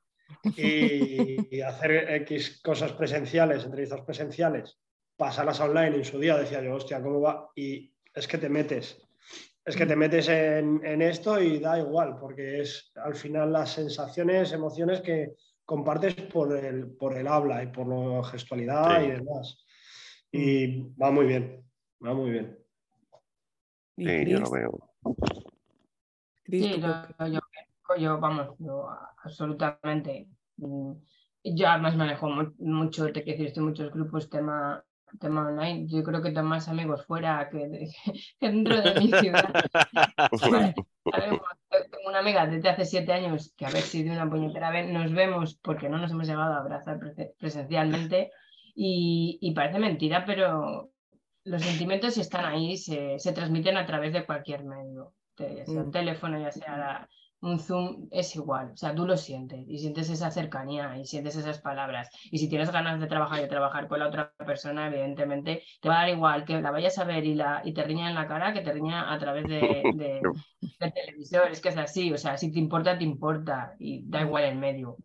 y, 0.56 1.60
hacer 1.60 2.10
X 2.22 2.60
cosas 2.62 2.92
presenciales, 2.92 3.64
entrevistas 3.64 4.02
presenciales, 4.02 4.78
pasarlas 5.16 5.60
online 5.60 5.96
en 5.96 6.04
su 6.04 6.18
día, 6.18 6.36
decía 6.36 6.62
yo, 6.62 6.74
hostia, 6.74 7.02
¿cómo 7.02 7.20
va? 7.20 7.48
Y 7.54 7.92
es 8.12 8.26
que 8.26 8.38
te 8.38 8.48
metes, 8.48 9.00
es 9.64 9.76
que 9.76 9.86
te 9.86 9.96
metes 9.96 10.28
en, 10.28 10.84
en 10.84 11.00
esto 11.02 11.40
y 11.40 11.58
da 11.58 11.78
igual, 11.78 12.16
porque 12.20 12.60
es 12.60 12.92
al 12.96 13.14
final 13.14 13.52
las 13.52 13.70
sensaciones, 13.70 14.52
emociones 14.52 15.00
que 15.00 15.34
compartes 15.64 16.14
por 16.14 16.56
el, 16.56 16.96
por 16.96 17.16
el 17.16 17.26
habla 17.26 17.62
y 17.62 17.68
por 17.68 17.86
la 17.86 18.24
gestualidad 18.24 19.02
y 19.02 19.10
demás. 19.10 19.64
Y 20.30 20.82
va 20.94 21.10
muy 21.10 21.26
bien, 21.26 21.64
va 22.04 22.14
muy 22.14 22.30
bien. 22.30 22.58
Sí, 23.96 24.24
yo 24.26 24.40
lo 24.40 24.50
veo. 24.50 24.90
Sí, 26.46 26.82
yo, 27.98 28.18
vamos, 28.18 28.56
yo 28.58 28.88
absolutamente. 29.22 30.28
Mm, 30.56 30.92
yo 31.44 31.68
además 31.68 31.96
manejo 31.96 32.28
mucho, 32.58 33.06
te 33.12 33.22
quiero 33.22 33.32
decir, 33.32 33.46
estoy 33.46 33.62
en 33.62 33.68
muchos 33.68 33.92
grupos 33.92 34.28
tema, 34.28 34.84
tema 35.20 35.46
online. 35.46 35.86
Yo 35.86 36.02
creo 36.02 36.22
que 36.22 36.30
tengo 36.30 36.48
más 36.48 36.68
amigos 36.68 37.04
fuera 37.06 37.48
que, 37.50 37.88
dentro 38.40 38.80
de 38.80 38.94
mi 39.00 39.08
ciudad. 39.12 39.52
tengo 42.04 42.10
una 42.10 42.20
amiga 42.20 42.46
desde 42.46 42.68
hace 42.68 42.84
siete 42.84 43.14
años 43.14 43.54
que 43.56 43.64
a 43.64 43.70
ver 43.70 43.80
si 43.80 44.02
de 44.02 44.10
una 44.10 44.28
puñetera 44.28 44.70
vez 44.70 44.90
nos 44.90 45.10
vemos 45.12 45.54
porque 45.62 45.88
no 45.88 45.96
nos 45.96 46.10
hemos 46.10 46.26
llegado 46.26 46.52
a 46.52 46.58
abrazar 46.58 46.98
presencialmente 47.38 48.30
y, 48.74 49.52
parece 49.54 49.78
mentira, 49.78 50.24
pero 50.26 50.90
los 51.44 51.62
sentimientos 51.62 52.18
están 52.18 52.44
ahí, 52.44 52.76
se, 52.76 53.18
se 53.18 53.32
transmiten 53.32 53.78
a 53.78 53.86
través 53.86 54.12
de 54.12 54.26
cualquier 54.26 54.64
medio, 54.64 55.14
ya 55.38 55.64
sea 55.64 55.84
mm. 55.84 55.90
teléfono, 55.92 56.38
ya 56.38 56.50
sea 56.50 56.76
la, 56.76 57.08
un 57.44 57.60
Zoom 57.60 58.08
es 58.10 58.34
igual, 58.36 58.70
o 58.72 58.76
sea, 58.76 58.94
tú 58.94 59.06
lo 59.06 59.16
sientes 59.18 59.68
y 59.68 59.78
sientes 59.78 60.08
esa 60.08 60.30
cercanía 60.30 60.96
y 60.96 61.04
sientes 61.04 61.36
esas 61.36 61.60
palabras. 61.60 62.08
Y 62.30 62.38
si 62.38 62.48
tienes 62.48 62.70
ganas 62.70 62.98
de 63.00 63.06
trabajar 63.06 63.44
y 63.44 63.48
trabajar 63.48 63.86
con 63.86 63.98
la 63.98 64.08
otra 64.08 64.32
persona, 64.46 64.86
evidentemente 64.86 65.62
te 65.80 65.88
va 65.88 65.96
a 65.96 65.98
dar 66.00 66.08
igual 66.08 66.44
que 66.44 66.60
la 66.60 66.70
vayas 66.70 66.98
a 66.98 67.04
ver 67.04 67.24
y, 67.24 67.34
la, 67.34 67.60
y 67.62 67.74
te 67.74 67.84
riña 67.84 68.08
en 68.08 68.14
la 68.14 68.26
cara 68.26 68.54
que 68.54 68.62
te 68.62 68.72
riña 68.72 69.12
a 69.12 69.18
través 69.18 69.46
de, 69.46 69.60
de, 69.94 70.90
televisor. 70.90 71.50
Es 71.50 71.60
que 71.60 71.68
es 71.68 71.76
así, 71.76 72.12
o 72.12 72.16
sea, 72.16 72.38
si 72.38 72.50
te 72.50 72.58
importa, 72.58 72.96
te 72.96 73.04
importa 73.04 73.74
y 73.78 74.08
da 74.08 74.22
igual 74.22 74.44
el 74.44 74.56
medio. 74.56 74.96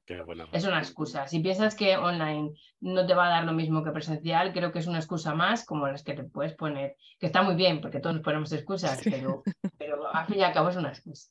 Es 0.53 0.65
una 0.65 0.79
excusa. 0.79 1.27
Si 1.27 1.39
piensas 1.39 1.75
que 1.75 1.98
online 1.98 2.53
no 2.79 3.05
te 3.05 3.15
va 3.15 3.27
a 3.27 3.31
dar 3.31 3.43
lo 3.43 3.51
mismo 3.51 3.84
que 3.84 3.91
presencial, 3.91 4.53
creo 4.53 4.72
que 4.72 4.79
es 4.79 4.88
una 4.88 5.00
excusa 5.00 5.36
más 5.36 5.65
como 5.65 5.88
las 5.88 6.03
que 6.03 6.13
te 6.13 6.24
puedes 6.24 6.53
poner, 6.53 6.96
que 7.19 7.25
está 7.25 7.41
muy 7.41 7.55
bien 7.55 7.81
porque 7.81 8.00
todos 8.00 8.15
nos 8.15 8.24
ponemos 8.24 8.53
excusas, 8.53 9.01
pero, 9.03 9.43
pero 9.77 10.08
al 10.13 10.25
fin 10.25 10.39
y 10.39 10.43
al 10.43 10.53
cabo 10.53 10.69
es 10.69 10.77
una 10.77 10.89
excusa. 10.89 11.29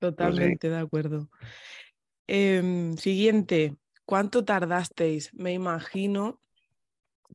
Totalmente 0.00 0.68
de 0.70 0.78
acuerdo. 0.78 1.28
Em, 2.26 2.96
siguiente, 2.96 3.76
¿cuánto 4.04 4.44
tardasteis? 4.44 5.32
Me 5.34 5.52
imagino 5.52 6.40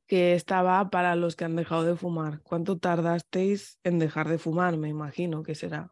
que 0.08 0.34
estaba 0.34 0.90
para 0.90 1.16
los 1.16 1.36
que 1.36 1.46
han 1.46 1.56
dejado 1.56 1.84
de 1.84 1.96
fumar. 1.96 2.42
¿Cuánto 2.44 2.78
tardasteis 2.78 3.80
en 3.84 4.00
dejar 4.00 4.28
de 4.30 4.38
fumar? 4.38 4.78
Me 4.78 4.90
imagino 4.90 5.44
que 5.44 5.56
será. 5.56 5.92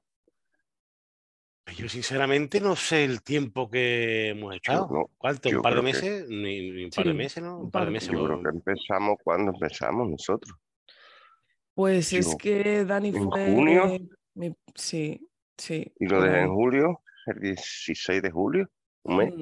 Yo 1.78 1.88
sinceramente 1.88 2.60
no 2.60 2.76
sé 2.76 3.06
el 3.06 3.24
tiempo 3.24 3.70
que 3.70 4.30
hemos 4.30 4.54
estado. 4.56 4.88
no, 4.92 5.10
¿Cuánto? 5.18 5.50
¿Un 5.50 5.62
par 5.62 5.74
de 5.76 5.80
que- 5.80 5.84
meses? 5.86 6.30
Ni, 6.30 6.72
ni 6.72 6.84
un 6.86 6.90
par 6.92 7.06
de 7.08 7.14
meses, 7.14 7.44
¿no? 7.44 7.60
un 7.60 7.72
par 7.72 7.86
de 7.86 7.92
meses. 7.92 8.10
Yo 8.12 8.28
que 8.42 8.50
empezamos 8.50 9.16
cuando 9.24 9.52
empezamos 9.54 10.10
nosotros. 10.10 10.56
Pues 11.74 12.12
es 12.14 12.36
que 12.36 12.84
Dani 12.86 13.10
¿En 13.10 13.30
fue. 13.32 13.46
junio? 13.56 13.98
mi- 14.36 14.56
Sí, 14.76 15.26
sí. 15.58 15.94
Y 16.00 16.06
lo 16.08 16.22
por 16.22 16.30
de 16.30 16.30
ahí. 16.30 16.42
en 16.42 16.54
julio, 16.54 17.02
el 17.26 17.40
16 17.40 18.22
de 18.22 18.32
julio, 18.32 18.70
un 19.04 19.18
mes. 19.18 19.34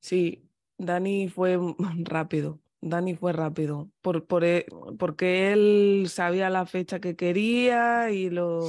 Sí, 0.00 0.48
Dani 0.78 1.28
fue 1.28 1.58
rápido. 2.04 2.60
Dani 2.80 3.16
fue 3.16 3.32
rápido. 3.32 3.90
Por, 4.00 4.26
por 4.26 4.44
e- 4.44 4.66
porque 4.98 5.52
él 5.52 6.06
sabía 6.08 6.50
la 6.50 6.66
fecha 6.66 7.00
que 7.00 7.16
quería 7.16 8.10
y, 8.10 8.30
lo, 8.30 8.68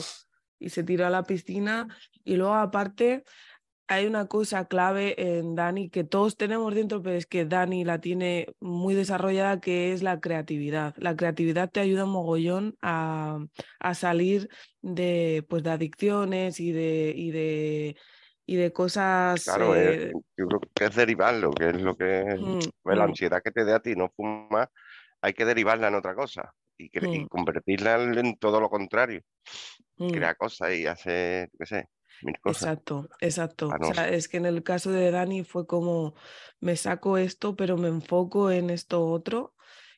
y 0.59 0.69
se 0.69 0.83
tiró 0.83 1.05
a 1.05 1.09
la 1.09 1.23
piscina. 1.23 1.87
Y 2.23 2.35
luego, 2.35 2.55
aparte, 2.55 3.23
hay 3.89 4.05
una 4.05 4.27
cosa 4.27 4.65
clave 4.67 5.15
en 5.39 5.55
Dani 5.55 5.89
que 5.89 6.03
todos 6.03 6.37
tenemos 6.37 6.75
dentro, 6.75 7.01
pero 7.01 7.15
es 7.15 7.25
que 7.25 7.45
Dani 7.45 7.83
la 7.83 7.99
tiene 7.99 8.47
muy 8.59 8.93
desarrollada, 8.93 9.59
que 9.59 9.91
es 9.93 10.03
la 10.03 10.19
creatividad. 10.21 10.93
La 10.97 11.15
creatividad 11.15 11.71
te 11.71 11.79
ayuda 11.79 12.05
mogollón 12.05 12.77
a, 12.83 13.39
a 13.79 13.93
salir 13.95 14.47
de, 14.81 15.43
pues, 15.49 15.63
de 15.63 15.71
adicciones 15.71 16.59
y 16.59 16.71
de, 16.71 17.13
y 17.15 17.31
de, 17.31 17.97
y 18.45 18.55
de 18.57 18.71
cosas. 18.73 19.43
Claro, 19.45 19.75
eh, 19.75 20.11
es- 20.11 20.13
yo 20.37 20.47
creo 20.47 20.59
que 20.73 20.85
es 20.85 20.95
derivarlo, 20.95 21.51
que 21.51 21.69
es 21.69 21.81
lo 21.81 21.95
que 21.97 22.23
mm, 22.39 22.69
pues, 22.83 22.97
la 22.97 23.05
mm. 23.05 23.09
ansiedad 23.09 23.41
que 23.43 23.51
te 23.51 23.65
dé 23.65 23.73
a 23.73 23.79
ti 23.79 23.95
no 23.95 24.09
fumar, 24.15 24.69
hay 25.21 25.33
que 25.33 25.45
derivarla 25.45 25.87
en 25.87 25.95
otra 25.95 26.15
cosa 26.15 26.53
y, 26.77 26.89
Mm. 27.01 27.27
convertirla 27.27 27.95
en 28.01 28.37
todo 28.37 28.59
lo 28.61 28.69
contrario, 28.69 29.21
crear 30.11 30.37
cosas 30.37 30.73
y 30.75 30.85
hacer, 30.87 31.49
qué 31.57 31.65
sé, 31.65 31.85
mil 32.21 32.39
cosas. 32.39 32.71
Exacto, 32.71 33.09
exacto. 33.19 33.71
Ah, 33.71 33.77
O 33.81 33.93
sea, 33.93 34.09
es 34.09 34.27
que 34.27 34.37
en 34.37 34.45
el 34.45 34.63
caso 34.63 34.91
de 34.91 35.11
Dani 35.11 35.43
fue 35.43 35.67
como 35.67 36.15
me 36.59 36.75
saco 36.75 37.17
esto, 37.17 37.55
pero 37.55 37.77
me 37.77 37.87
enfoco 37.89 38.51
en 38.51 38.69
esto 38.69 39.05
otro 39.05 39.55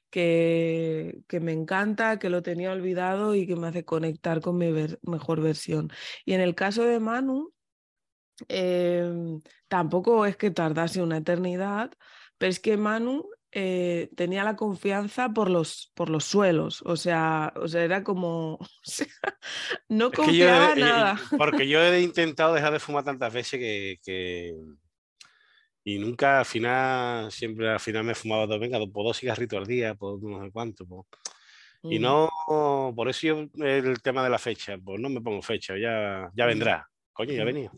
que, 0.09 1.23
que 1.27 1.39
me 1.39 1.53
encanta, 1.53 2.19
que 2.19 2.29
lo 2.29 2.41
tenía 2.43 2.71
olvidado 2.71 3.35
y 3.35 3.47
que 3.47 3.55
me 3.55 3.67
hace 3.67 3.85
conectar 3.85 4.41
con 4.41 4.57
mi 4.57 4.71
ver- 4.71 4.99
mejor 5.03 5.41
versión. 5.41 5.91
Y 6.25 6.33
en 6.33 6.41
el 6.41 6.55
caso 6.55 6.83
de 6.83 6.99
Manu, 6.99 7.53
em, 8.47 9.41
tampoco 9.67 10.25
es 10.25 10.37
que 10.37 10.51
tardase 10.51 11.01
una 11.01 11.17
eternidad, 11.17 11.91
pero 12.37 12.49
es 12.49 12.59
que 12.59 12.77
Manu 12.77 13.29
eh, 13.51 14.10
tenía 14.15 14.43
la 14.43 14.55
confianza 14.55 15.29
por 15.29 15.50
los, 15.50 15.91
por 15.93 16.10
los 16.10 16.24
suelos, 16.25 16.81
o 16.86 16.96
sea, 16.96 17.53
o 17.55 17.67
sea, 17.67 17.84
era 17.84 18.03
como, 18.03 18.53
o 18.62 18.67
sea, 18.84 19.08
no 19.89 20.08
Es 20.08 20.20
que 20.20 20.38
yo 20.38 20.46
he- 20.46 20.50
confiaba 20.50 20.74
eh, 20.74 20.79
nada. 20.79 21.20
Porque 21.38 21.67
yo 21.67 21.81
he 21.81 22.01
intentado 22.01 22.53
dejar 22.53 22.74
de 22.74 22.79
fumar 22.79 23.03
tantas 23.03 23.34
veces 23.34 23.60
que, 23.60 24.00
que- 24.03 24.55
Y 25.84 25.98
nunca 25.98 26.39
al 26.39 26.46
final, 26.46 27.31
siempre 27.31 27.70
al 27.70 27.79
final 27.79 28.03
me 28.03 28.12
he 28.12 28.15
fumado 28.15 28.46
dos, 28.48 28.60
venga, 28.60 28.77
por 28.88 29.03
dos 29.05 29.17
cigarritos 29.17 29.58
al 29.60 29.65
día, 29.65 29.96
por 29.96 30.22
no 30.22 30.43
sé 30.43 30.51
cuánto. 30.51 30.86
po. 30.86 31.08
Y 31.84 31.98
Mm. 31.98 32.01
no, 32.03 32.29
por 32.96 33.10
eso 33.10 33.25
yo 33.27 33.50
el 33.65 34.01
tema 34.03 34.24
de 34.24 34.29
la 34.29 34.38
fecha, 34.38 34.77
pues 34.77 35.00
no 35.01 35.10
me 35.10 35.20
pongo 35.22 35.41
fecha, 35.41 35.75
ya, 35.77 36.29
ya 36.36 36.46
vendrá. 36.46 36.88
Coño, 37.12 37.34
ya 37.34 37.41
ha 37.41 37.46
Mm. 37.46 37.48
venido. 37.48 37.72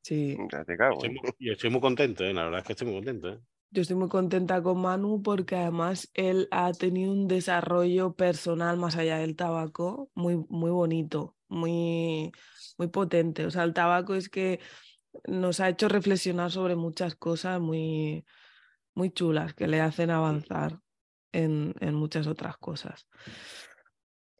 Sí. 0.00 0.36
Estoy 0.50 1.10
¿eh? 1.10 1.12
muy, 1.22 1.30
y 1.38 1.50
estoy 1.52 1.68
muy 1.70 1.80
contento, 1.80 2.24
¿eh? 2.24 2.32
la 2.32 2.44
verdad 2.44 2.60
es 2.60 2.66
que 2.66 2.72
estoy 2.72 2.86
muy 2.88 2.96
contento. 2.96 3.28
¿eh? 3.28 3.38
Yo 3.72 3.80
estoy 3.80 3.96
muy 3.96 4.08
contenta 4.10 4.62
con 4.62 4.82
Manu 4.82 5.22
porque 5.22 5.56
además 5.56 6.10
él 6.12 6.46
ha 6.50 6.72
tenido 6.72 7.10
un 7.12 7.26
desarrollo 7.26 8.14
personal 8.14 8.76
más 8.76 8.96
allá 8.96 9.16
del 9.16 9.34
tabaco 9.34 10.10
muy, 10.14 10.36
muy 10.50 10.70
bonito, 10.70 11.36
muy, 11.48 12.32
muy 12.76 12.88
potente. 12.88 13.46
O 13.46 13.50
sea, 13.50 13.64
el 13.64 13.72
tabaco 13.72 14.14
es 14.14 14.28
que 14.28 14.60
nos 15.26 15.60
ha 15.60 15.70
hecho 15.70 15.88
reflexionar 15.88 16.50
sobre 16.50 16.76
muchas 16.76 17.14
cosas 17.16 17.60
muy, 17.60 18.26
muy 18.94 19.10
chulas 19.10 19.54
que 19.54 19.66
le 19.66 19.80
hacen 19.80 20.10
avanzar 20.10 20.78
en, 21.32 21.74
en 21.80 21.94
muchas 21.94 22.26
otras 22.26 22.58
cosas. 22.58 23.08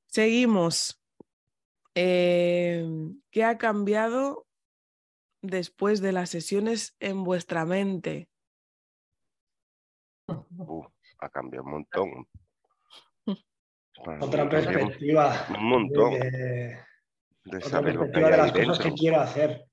Seguimos. 0.07 0.99
Eh, 1.95 2.87
¿qué 3.31 3.45
ha 3.45 3.59
cambiado 3.59 4.47
después 5.43 6.01
de 6.01 6.13
las 6.13 6.31
sesiones 6.31 6.97
en 7.01 7.25
vuestra 7.25 7.65
mente? 7.65 8.29
Uf, 10.59 10.87
ha 11.21 11.29
cambiado 11.29 11.65
un 11.65 11.71
montón. 11.73 12.27
Para 14.05 14.25
Otra 14.25 14.49
perspectiva. 14.49 15.47
Un 15.51 15.65
montón 15.65 16.13
de, 16.15 16.79
de 17.45 17.57
otra 17.59 17.69
saber 17.69 17.95
lo 17.95 18.01
que 18.07 18.07
perspectiva 18.11 18.27
hay 18.27 18.33
de 18.33 18.37
las 18.39 18.53
cosas 18.53 18.79
que 18.79 18.93
quiero 18.93 19.21
hacer. 19.21 19.65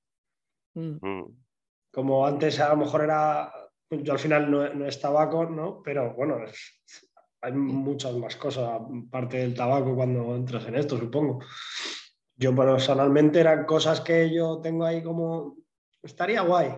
Mm, 0.75 0.97
Mm. 1.01 1.43
Como 1.91 2.25
antes 2.27 2.59
a 2.59 2.69
lo 2.69 2.77
mejor 2.77 3.01
era, 3.03 3.51
yo 3.89 4.13
al 4.13 4.19
final 4.19 4.51
no, 4.51 4.71
no 4.73 4.85
es 4.85 5.01
tabaco, 5.01 5.45
¿no? 5.45 5.81
Pero 5.81 6.13
bueno, 6.13 6.43
es- 6.43 6.81
hay 7.41 7.53
muchas 7.53 8.13
más 8.15 8.35
cosas 8.35 8.79
aparte 9.07 9.37
del 9.37 9.55
tabaco 9.55 9.95
cuando 9.95 10.35
entras 10.35 10.65
en 10.67 10.75
esto, 10.75 10.97
supongo. 10.97 11.39
Yo 12.35 12.53
personalmente 12.55 13.39
eran 13.39 13.65
cosas 13.65 14.01
que 14.01 14.31
yo 14.33 14.59
tengo 14.61 14.85
ahí 14.85 15.01
como, 15.01 15.55
estaría 16.03 16.41
guay. 16.41 16.75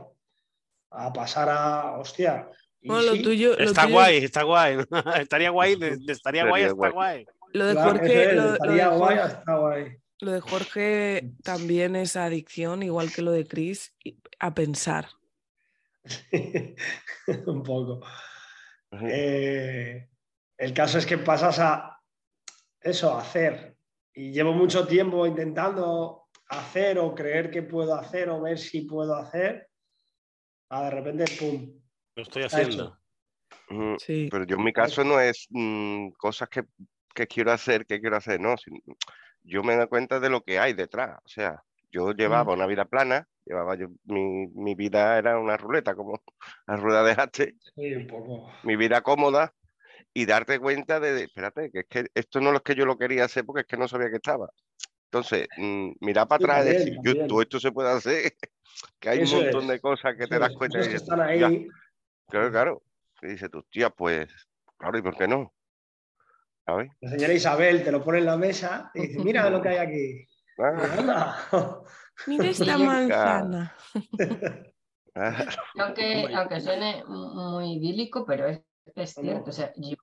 A 0.92 1.12
pasar 1.12 1.50
a, 1.50 1.98
hostia. 2.00 2.48
Bueno, 2.84 3.04
lo 3.04 3.14
sí, 3.14 3.22
tuyo, 3.24 3.50
lo 3.58 3.64
Está 3.64 3.84
tuyo- 3.84 3.94
guay, 3.94 4.18
está 4.18 4.44
guay. 4.44 4.78
estaría 5.22 5.50
guay, 5.52 5.76
de- 5.76 5.98
de 5.98 6.14
estaría 6.14 6.48
guay, 6.48 6.64
está 6.64 6.76
guay. 6.76 6.92
guay. 6.92 7.26
Lo 7.54 7.66
de 7.66 7.74
Jorge, 7.76 8.22
eso 8.24 8.30
es, 8.30 8.36
lo, 8.36 8.44
lo 8.44 8.54
estaría 8.54 8.90
de 8.90 8.98
guay, 8.98 9.18
Jorge, 9.18 9.34
está 9.38 9.56
guay. 9.58 9.98
lo 10.20 10.32
de 10.32 10.40
Jorge 10.42 11.32
también 11.44 11.96
es 11.96 12.16
adicción, 12.16 12.82
igual 12.84 13.12
que 13.14 13.22
lo 13.22 13.32
de 13.32 13.46
Chris, 13.46 13.94
a 14.40 14.54
pensar. 14.54 15.10
Un 17.46 17.64
poco. 17.64 18.02
Eh, 19.04 20.08
el 20.58 20.74
caso 20.74 20.98
es 20.98 21.06
que 21.06 21.18
pasas 21.18 21.60
a 21.60 22.00
eso, 22.82 23.14
a 23.14 23.22
hacer. 23.22 23.76
Y 24.14 24.32
llevo 24.32 24.54
mucho 24.54 24.88
tiempo 24.88 25.26
intentando 25.26 26.26
hacer 26.50 27.00
o 27.00 27.14
creer 27.16 27.50
que 27.50 27.64
puedo 27.64 27.96
hacer 27.96 28.30
o 28.30 28.42
ver 28.42 28.58
si 28.60 28.82
puedo 28.82 29.16
hacer. 29.16 29.68
A 30.70 30.84
de 30.86 30.90
repente, 30.92 31.26
¡pum! 31.40 31.81
Lo 32.16 32.24
estoy 32.24 32.44
haciendo. 32.44 32.98
Sí. 33.98 34.30
Pero 34.30 34.46
yo 34.46 34.56
en 34.58 34.64
mi 34.64 34.74
caso 34.74 35.04
no 35.04 35.20
es 35.20 35.48
mm, 35.50 36.10
cosas 36.18 36.50
que, 36.50 36.64
que 37.14 37.28
quiero 37.28 37.52
hacer, 37.52 37.86
que 37.86 38.00
quiero 38.00 38.18
hacer, 38.18 38.40
no. 38.40 38.56
yo 39.44 39.64
me 39.64 39.76
doy 39.76 39.88
cuenta 39.88 40.20
de 40.20 40.30
lo 40.30 40.42
que 40.42 40.60
hay 40.60 40.74
detrás. 40.74 41.20
O 41.26 41.30
sea, 41.30 41.64
yo 41.92 42.12
llevaba 42.14 42.54
una 42.54 42.68
vida 42.68 42.86
plana, 42.86 43.28
llevaba 43.46 43.76
yo, 43.76 43.88
mi, 44.06 44.48
mi 44.48 44.76
vida 44.76 45.18
era 45.18 45.40
una 45.40 45.58
ruleta, 45.58 45.96
como 45.96 46.22
la 46.68 46.76
rueda 46.78 47.04
de 47.04 47.12
arte, 47.14 47.56
Sí, 47.76 47.96
un 47.96 48.08
poco. 48.08 48.50
mi 48.64 48.76
vida 48.76 49.02
cómoda, 49.02 49.54
y 50.14 50.26
darte 50.26 50.60
cuenta 50.60 51.00
de, 51.00 51.14
de, 51.14 51.24
espérate, 51.26 51.72
que 51.72 51.82
es 51.82 51.88
que 51.90 52.06
esto 52.16 52.42
no 52.42 52.54
es 52.56 52.62
que 52.62 52.76
yo 52.76 52.86
lo 52.86 52.98
quería 52.98 53.26
hacer 53.26 53.46
porque 53.46 53.62
es 53.62 53.68
que 53.68 53.78
no 53.78 53.88
sabía 53.88 54.10
que 54.10 54.18
estaba. 54.18 54.50
Entonces, 55.06 55.50
mm, 55.58 55.94
mirar 56.02 56.28
para 56.28 56.38
Sí, 56.38 56.44
atrás 56.46 56.66
y 56.66 56.70
decir, 56.70 56.94
yo, 57.04 57.16
todo 57.28 57.42
esto 57.44 57.60
se 57.60 57.72
puede 57.74 57.92
hacer, 57.92 58.34
que 59.00 59.10
hay 59.10 59.22
Eso 59.22 59.24
un 59.24 59.32
montón 59.32 59.68
es, 59.68 59.68
de 59.68 59.80
cosas 59.82 60.16
que 60.18 60.28
te 60.28 60.36
Eso 60.36 60.40
das 60.40 60.54
cuenta 60.54 60.80
y 60.86 60.94
están 60.94 61.20
"Ya". 61.34 61.54
Claro, 62.32 62.50
claro. 62.50 62.84
Y 63.22 63.28
dices 63.28 63.52
tú, 63.52 63.62
tía, 63.64 63.90
pues, 63.90 64.30
claro, 64.78 64.98
¿y 64.98 65.02
por 65.02 65.18
qué 65.18 65.28
no? 65.28 65.54
¿Sabes? 66.66 66.90
La 67.02 67.10
señora 67.12 67.34
Isabel 67.34 67.84
te 67.84 67.92
lo 67.92 68.02
pone 68.04 68.20
en 68.20 68.26
la 68.26 68.38
mesa 68.38 68.90
y 68.94 69.08
dice, 69.08 69.20
mira 69.20 69.50
lo 69.50 69.62
que 69.62 69.70
hay 69.70 69.78
aquí. 69.78 70.28
Ah, 70.64 70.98
"Anda". 70.98 71.38
Mira 72.28 72.50
esta 72.50 72.78
manzana. 72.78 73.76
Aunque, 75.80 76.30
aunque 76.36 76.62
suene 76.62 77.04
muy 77.06 77.78
idílico, 77.78 78.26
pero 78.26 78.46
es, 78.48 79.14
cierto. 79.14 79.50
O 79.50 79.54
sea, 79.54 79.74
yo 79.76 79.96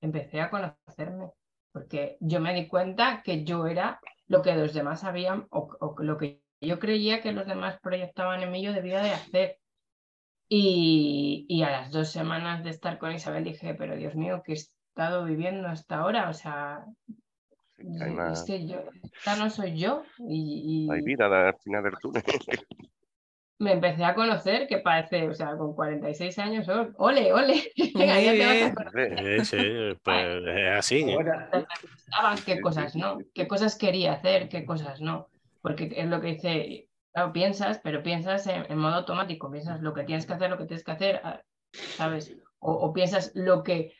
empecé 0.00 0.40
a 0.40 0.50
conocerme 0.50 1.32
porque 1.72 2.16
yo 2.20 2.40
me 2.40 2.54
di 2.54 2.68
cuenta 2.68 3.22
que 3.24 3.44
yo 3.44 3.66
era 3.66 3.98
lo 4.28 4.40
que 4.40 4.54
los 4.54 4.72
demás 4.72 5.00
sabían 5.00 5.46
o, 5.50 5.68
o 5.80 5.96
lo 6.02 6.16
que 6.16 6.42
yo 6.60 6.78
creía 6.78 7.20
que 7.20 7.32
los 7.32 7.46
demás 7.46 7.78
proyectaban 7.80 8.42
en 8.42 8.50
mí, 8.52 8.62
yo 8.62 8.72
debía 8.72 9.02
de 9.02 9.12
hacer. 9.12 9.58
Y, 10.48 11.46
y 11.48 11.62
a 11.62 11.70
las 11.70 11.90
dos 11.90 12.10
semanas 12.10 12.62
de 12.64 12.70
estar 12.70 12.98
con 12.98 13.12
Isabel 13.12 13.44
dije, 13.44 13.74
pero 13.74 13.96
Dios 13.96 14.14
mío, 14.14 14.42
¿qué 14.44 14.52
he 14.52 14.54
estado 14.54 15.24
viviendo 15.24 15.68
hasta 15.68 15.98
ahora? 15.98 16.28
O 16.28 16.34
sea, 16.34 16.84
una- 17.78 18.32
es 18.32 18.42
que 18.44 18.66
yo, 18.66 18.76
esta 19.02 19.36
no 19.36 19.50
soy 19.50 19.78
yo. 19.78 20.02
Y, 20.18 20.86
y- 20.86 20.90
hay 20.90 21.00
vida 21.02 21.26
al 21.48 21.56
final 21.58 21.82
del 21.84 21.94
túnel. 22.00 22.22
me 23.58 23.72
empecé 23.72 24.04
a 24.04 24.14
conocer, 24.14 24.66
que 24.66 24.78
parece, 24.78 25.28
o 25.28 25.32
sea, 25.34 25.56
con 25.56 25.74
46 25.74 26.38
años, 26.38 26.68
¡oh, 26.68 26.88
ole, 26.98 27.32
ole, 27.32 27.72
venga, 27.94 28.20
ya 28.20 28.32
te 28.32 28.46
vas 28.46 28.86
a. 29.38 29.44
Sí, 29.44 29.56
pues 30.02 30.26
es 30.46 30.70
así. 30.78 31.02
¿eh? 31.02 31.16
Ahora, 32.12 32.36
qué 32.44 32.60
cosas 32.60 32.94
no, 32.96 33.18
qué 33.32 33.48
cosas 33.48 33.76
quería 33.78 34.12
hacer, 34.14 34.48
qué 34.48 34.64
cosas 34.66 35.00
no. 35.00 35.28
Porque 35.62 35.90
es 35.96 36.06
lo 36.06 36.20
que 36.20 36.26
dice, 36.34 36.88
claro, 37.14 37.32
piensas, 37.32 37.80
pero 37.82 38.02
piensas 38.02 38.46
en, 38.46 38.76
modo 38.78 38.96
automático, 38.96 39.50
piensas 39.50 39.80
lo 39.80 39.94
que 39.94 40.04
tienes 40.04 40.26
que 40.26 40.34
hacer, 40.34 40.50
lo 40.50 40.58
que 40.58 40.66
tienes 40.66 40.84
que 40.84 40.92
hacer, 40.92 41.20
ah, 41.24 41.40
¿sabes? 41.72 42.36
O, 42.58 42.92
piensas 42.92 43.30
lo 43.34 43.62
que 43.62 43.92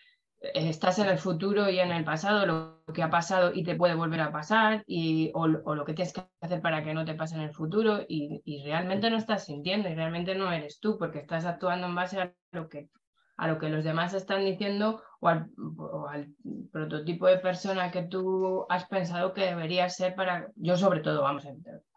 estás 0.55 0.99
en 0.99 1.09
el 1.09 1.19
futuro 1.19 1.71
y 1.71 1.79
en 1.79 1.93
el 1.93 2.05
pasado, 2.05 2.47
lo 2.47 2.93
que 2.93 3.03
ha 3.03 3.11
pasado 3.11 3.53
y 3.55 3.63
te 3.63 3.77
puede 3.77 3.95
volver 3.95 4.21
a 4.21 4.33
pasar, 4.33 4.83
y, 4.87 5.31
o, 5.35 5.47
lo 5.47 5.85
que 5.85 5.95
tienes 5.95 6.13
que 6.13 6.23
hacer 6.41 6.61
para 6.61 6.83
que 6.83 6.95
no 6.95 7.05
te 7.05 7.15
pase 7.15 7.37
en 7.37 7.43
el 7.43 7.53
futuro, 7.53 8.01
y, 8.09 8.63
realmente 8.65 9.11
no 9.11 9.17
estás 9.17 9.45
sintiendo, 9.45 9.89
y 9.89 9.95
realmente 9.95 10.35
no 10.35 10.51
eres 10.53 10.81
tú, 10.81 10.99
porque 10.99 11.21
estás 11.21 11.45
actuando 11.45 11.87
en 11.87 11.95
base 11.95 12.21
a 12.21 12.33
lo 12.53 12.69
que, 12.69 12.89
a 13.37 13.49
lo 13.49 13.59
que 13.59 13.69
los 13.69 13.85
demás 13.85 14.13
están 14.15 14.45
diciendo 14.45 15.03
o 15.21 15.29
al, 15.29 16.35
prototipo 16.73 17.27
de 17.27 17.39
persona 17.39 17.91
que 17.91 18.03
tú 18.03 18.67
has 18.69 18.87
pensado 18.87 19.33
que 19.33 19.47
debería 19.47 19.89
ser 19.89 20.15
para, 20.15 20.49
yo 20.57 20.77
sobre 20.77 21.01
todo, 21.01 21.23
vamos, 21.23 21.47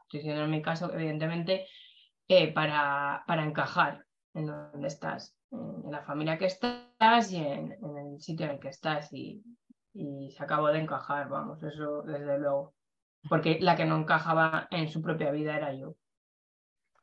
estoy 0.08 0.22
diciendo 0.22 0.43
en 0.43 0.52
mi 0.52 0.62
caso, 0.62 0.93
evidentemente, 0.93 1.67
eh, 2.30 2.54
para, 2.54 3.24
para 3.28 3.43
encajar 3.43 4.06
en 4.34 4.48
donde 4.48 4.88
estás 4.88 5.36
en 5.52 5.91
la 5.91 6.04
familia 6.04 6.38
que 6.38 6.46
estás 6.46 7.32
y 7.32 7.38
en, 7.38 7.72
el 7.72 8.20
sitio 8.20 8.46
en 8.46 8.54
el 8.54 8.60
que 8.60 8.70
estás 8.70 9.12
y, 9.13 9.43
se 9.93 10.43
acabó 10.43 10.67
de 10.67 10.80
encajar, 10.80 11.28
vamos, 11.28 11.62
eso 11.63 12.04
desde 12.04 12.38
luego. 12.38 12.76
Porque 13.28 13.58
la 13.60 13.76
que 13.76 13.86
no 13.86 13.98
encajaba 13.98 14.67
en 14.70 14.88
su 14.89 15.02
propia 15.02 15.32
vida 15.32 15.58
era 15.58 15.74
yo. 15.74 15.96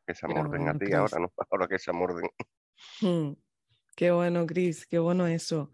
Que 0.06 0.14
se 0.14 0.26
amorden 0.26 0.68
a 0.68 0.78
ti 0.78 0.92
ahora, 0.92 1.18
¿no? 1.18 1.32
Ahora 1.50 1.66
que 1.66 1.78
se 1.78 1.90
amorden. 1.90 2.30
Hmm. 3.00 3.32
Qué 3.96 4.12
bueno, 4.12 4.46
Cris, 4.46 4.86
qué 4.86 5.00
bueno 5.00 5.26
eso. 5.26 5.72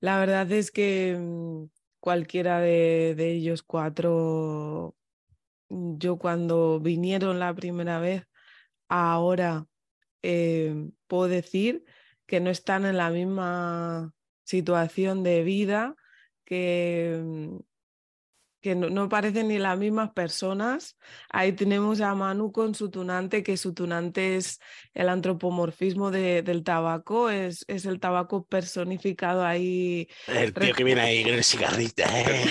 La 0.00 0.18
verdad 0.18 0.50
es 0.52 0.70
que 0.70 1.16
mm, 1.18 1.64
cualquiera 2.00 2.60
de, 2.60 3.14
de 3.16 3.30
ellos 3.30 3.62
cuatro, 3.62 4.94
yo 5.72 6.18
cuando 6.18 6.80
vinieron 6.80 7.38
la 7.38 7.54
primera 7.54 7.98
vez, 7.98 8.24
ahora 8.88 9.66
eh, 10.22 10.90
puedo 11.06 11.28
decir 11.28 11.84
que 12.26 12.40
no 12.40 12.50
están 12.50 12.84
en 12.84 12.96
la 12.96 13.10
misma 13.10 14.12
situación 14.44 15.22
de 15.22 15.42
vida, 15.42 15.96
que 16.44 17.20
mm, 17.24 17.56
que 18.62 18.76
no, 18.76 19.08
parecen 19.08 19.48
ni 19.48 19.58
las 19.58 19.76
mismas 19.76 20.12
personas. 20.12 20.96
Ahí 21.28 21.52
tenemos 21.52 22.00
a 22.00 22.14
Manu 22.14 22.52
con 22.52 22.76
su 22.76 22.90
tunante, 22.90 23.42
que 23.42 23.56
su 23.56 23.74
tunante 23.74 24.36
es 24.36 24.60
el 24.94 25.08
antropomorfismo 25.08 26.12
del 26.12 26.62
tabaco, 26.62 27.28
es, 27.28 27.64
es, 27.66 27.86
el 27.86 27.98
tabaco 27.98 28.46
personificado 28.46 29.44
ahí. 29.44 30.08
El 30.28 30.54
tío 30.54 30.74
que 30.74 30.84
viene 30.84 31.00
ahí 31.00 31.24
con 31.24 31.34
el 31.34 31.42
cigarrito, 31.42 32.02
¿eh? 32.06 32.44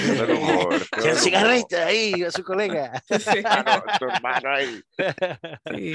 el 1.06 1.15
cigarrito 1.15 1.78
ahí, 1.78 2.21
a 2.24 2.32
su 2.32 2.43
colega. 2.43 2.91
Sí. 3.21 3.43
su 4.00 4.06
hermano 4.06 4.50
ahí. 4.50 4.82
Sí. 5.74 5.93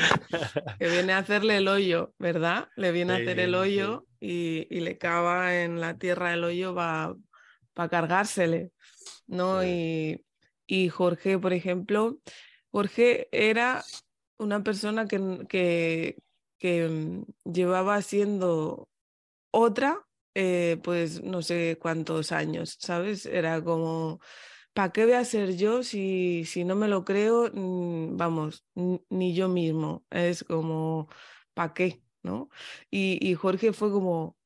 Que 0.79 0.89
viene 0.89 1.13
a 1.13 1.19
hacerle 1.19 1.59
el 1.59 1.69
hoyo, 1.69 2.15
¿verdad? 2.19 2.69
Le 2.77 2.93
viene 2.93 3.13
a 3.13 3.17
hacer 3.17 3.41
el 3.41 3.55
hoyo 3.55 4.07
y, 4.21 4.67
y, 4.71 4.81
le 4.81 4.97
cava 4.97 5.57
en 5.63 5.81
la 5.81 5.99
tierra 5.99 6.33
el 6.33 6.45
hoyo 6.45 6.75
para 7.77 7.91
cargársele. 7.91 8.73
¿no? 9.27 9.65
Y, 9.65 10.25
y, 10.67 10.89
Jorge, 10.89 11.39
por 11.39 11.53
ejemplo, 11.53 12.19
Jorge 12.73 13.29
era 13.33 13.85
una 14.39 14.63
persona 14.65 15.07
que, 15.07 15.47
que, 15.49 16.17
que 16.59 16.89
mm, 16.89 17.25
llevaba 17.53 18.01
siendo 18.03 18.89
otra, 19.53 20.07
eh, 20.35 20.79
pues 20.83 21.23
no 21.23 21.43
sé 21.43 21.79
cuántos 21.81 22.33
años, 22.33 22.77
¿sabes? 22.81 23.27
Era 23.27 23.63
como, 23.63 24.21
¿para 24.75 24.93
qué 24.93 25.05
voy 25.05 25.15
a 25.15 25.25
ser 25.25 25.57
yo 25.57 25.83
si, 25.83 26.45
si 26.47 26.65
no 26.65 26.77
me 26.77 26.89
lo 26.89 27.05
creo? 27.05 27.51
Mm, 27.53 28.17
vamos, 28.17 28.65
ni 29.11 29.35
yo 29.35 29.49
mismo. 29.49 30.07
Es 30.11 30.45
como, 30.45 31.09
¿para 31.55 31.75
qué? 31.75 32.03
¿no? 32.23 32.51
Y, 32.91 33.19
y 33.27 33.35
Jorge 33.35 33.73
fue 33.73 33.91
como, 33.93 34.37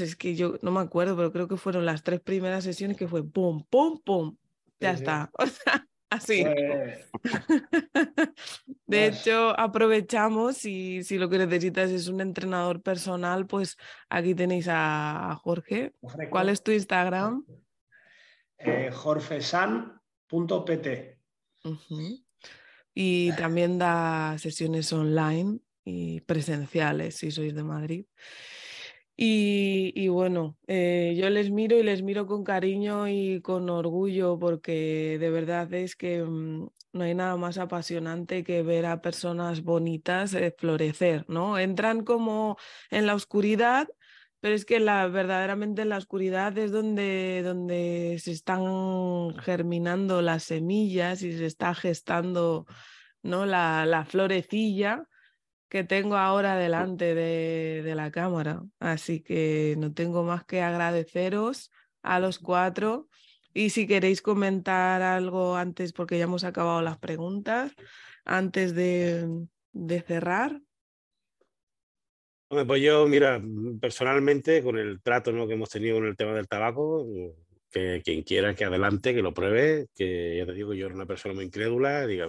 es 0.00 0.16
que 0.16 0.34
yo 0.34 0.58
no 0.62 0.70
me 0.70 0.80
acuerdo, 0.80 1.16
pero 1.16 1.32
creo 1.32 1.48
que 1.48 1.56
fueron 1.56 1.86
las 1.86 2.02
tres 2.02 2.20
primeras 2.20 2.64
sesiones 2.64 2.96
que 2.96 3.08
fue 3.08 3.22
pum, 3.22 3.64
pum, 3.68 4.00
pum, 4.04 4.36
ya 4.80 4.92
está. 4.92 5.30
O 5.38 5.46
sea, 5.46 5.86
así. 6.10 6.44
Pues 6.44 7.10
de 8.86 9.06
hecho, 9.06 9.58
aprovechamos 9.58 10.64
y 10.64 11.02
si 11.02 11.18
lo 11.18 11.28
que 11.28 11.38
necesitas 11.38 11.90
es 11.90 12.08
un 12.08 12.20
entrenador 12.20 12.82
personal, 12.82 13.46
pues 13.46 13.76
aquí 14.08 14.34
tenéis 14.34 14.66
a 14.68 15.38
Jorge. 15.42 15.92
¿Cuál 16.30 16.48
es 16.48 16.62
tu 16.62 16.70
Instagram? 16.72 17.44
Eh, 18.58 18.90
jorgesan.pt. 18.92 19.98
Y 22.94 23.32
también 23.32 23.78
da 23.78 24.36
sesiones 24.38 24.92
online 24.92 25.58
y 25.84 26.20
presenciales 26.22 27.16
si 27.16 27.30
sois 27.30 27.54
de 27.54 27.64
Madrid. 27.64 28.06
Y, 29.16 30.08
bueno, 30.08 30.56
eh, 30.66 31.14
yo 31.16 31.30
les 31.30 31.50
miro 31.50 31.78
y 31.78 31.84
les 31.84 32.02
miro 32.02 32.26
con 32.26 32.42
cariño 32.42 33.06
y 33.08 33.40
con 33.42 33.70
orgullo 33.70 34.38
porque 34.38 35.18
de 35.20 35.30
verdad 35.30 35.72
es 35.72 35.94
que 35.94 36.22
mm, 36.24 36.68
no 36.92 37.04
hay 37.04 37.14
nada 37.14 37.36
más 37.36 37.58
apasionante 37.58 38.42
que 38.42 38.62
ver 38.62 38.86
a 38.86 39.00
personas 39.00 39.62
bonitas 39.62 40.34
eh, 40.34 40.52
florecer, 40.58 41.24
¿no? 41.28 41.58
Entran 41.58 42.04
como 42.04 42.56
en 42.90 43.06
la 43.06 43.14
oscuridad, 43.14 43.88
pero 44.40 44.54
es 44.56 44.64
que 44.64 44.80
la, 44.80 45.06
verdaderamente 45.08 45.82
en 45.82 45.90
la 45.90 45.98
oscuridad 45.98 46.56
es 46.58 46.72
donde, 46.72 47.42
donde 47.44 48.18
se 48.20 48.32
están 48.32 49.36
germinando 49.38 50.22
las 50.22 50.44
semillas 50.44 51.22
y 51.22 51.32
se 51.38 51.46
está 51.46 51.74
gestando 51.74 52.66
¿no? 53.22 53.46
la, 53.46 53.86
la 53.86 54.04
florecilla 54.04 55.08
que 55.68 55.84
tengo 55.84 56.16
ahora 56.16 56.56
delante 56.56 57.14
de, 57.14 57.94
la 57.94 58.10
cámara. 58.10 58.62
Así 58.78 59.20
que 59.20 59.74
no 59.78 59.92
tengo 59.92 60.22
más 60.22 60.44
que 60.44 60.62
agradeceros 60.62 61.70
a 62.02 62.20
los 62.20 62.38
cuatro. 62.38 63.08
Y 63.52 63.70
si 63.70 63.86
queréis 63.86 64.20
comentar 64.20 65.02
algo 65.02 65.56
antes, 65.56 65.92
porque 65.92 66.18
ya 66.18 66.24
hemos 66.24 66.44
acabado 66.44 66.82
las 66.82 66.98
preguntas, 66.98 67.72
antes 68.24 68.74
de, 68.74 69.46
cerrar. 70.06 70.60
pues 72.48 72.82
yo, 72.82 73.06
mira, 73.06 73.40
personalmente, 73.80 74.62
con 74.62 74.78
el 74.78 75.00
trato 75.02 75.32
¿no? 75.32 75.46
que 75.46 75.54
hemos 75.54 75.70
tenido 75.70 75.96
con 75.96 76.06
el 76.06 76.16
tema 76.16 76.34
del 76.34 76.48
tabaco, 76.48 77.06
que 77.74 78.02
quien 78.04 78.22
quiera 78.22 78.54
que 78.54 78.64
adelante, 78.64 79.12
que 79.12 79.20
lo 79.20 79.34
pruebe, 79.34 79.88
que 79.96 80.36
ya 80.38 80.46
te 80.46 80.52
digo, 80.52 80.74
yo 80.74 80.86
era 80.86 80.94
una 80.94 81.06
persona 81.06 81.34
muy 81.34 81.44
incrédula, 81.44 82.06
diga, 82.06 82.28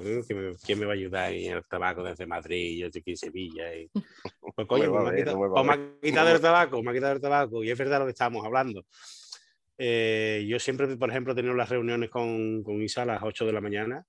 ¿quién 0.65 0.79
me 0.79 0.85
va 0.87 0.93
a 0.93 0.95
ayudar 0.95 1.31
en 1.33 1.57
el 1.57 1.63
tabaco 1.65 2.03
desde 2.03 2.25
Madrid? 2.25 2.79
Yo 2.79 2.87
estoy 2.87 3.01
aquí 3.01 3.11
en 3.11 3.17
Sevilla. 3.17 3.75
Y... 3.75 3.87
Pues 4.55 4.67
coño, 4.67 4.91
pues 4.91 5.03
me, 5.03 5.21
ha 5.73 5.79
quitado, 6.01 6.31
el 6.31 6.41
tabaco, 6.41 6.81
me 6.81 6.89
ha 6.89 6.93
quitado 6.95 7.13
el 7.13 7.21
tabaco, 7.21 7.63
y 7.63 7.69
es 7.69 7.77
verdad 7.77 7.99
lo 7.99 8.05
que 8.05 8.11
estábamos 8.11 8.43
hablando. 8.43 8.85
Eh, 9.77 10.45
yo 10.47 10.57
siempre, 10.57 10.87
por 10.97 11.11
ejemplo, 11.11 11.33
he 11.33 11.35
tenido 11.35 11.53
las 11.53 11.69
reuniones 11.69 12.09
con, 12.09 12.63
con 12.63 12.81
Isa 12.81 13.03
a 13.03 13.05
las 13.05 13.21
8 13.21 13.45
de 13.45 13.53
la 13.53 13.61
mañana, 13.61 14.03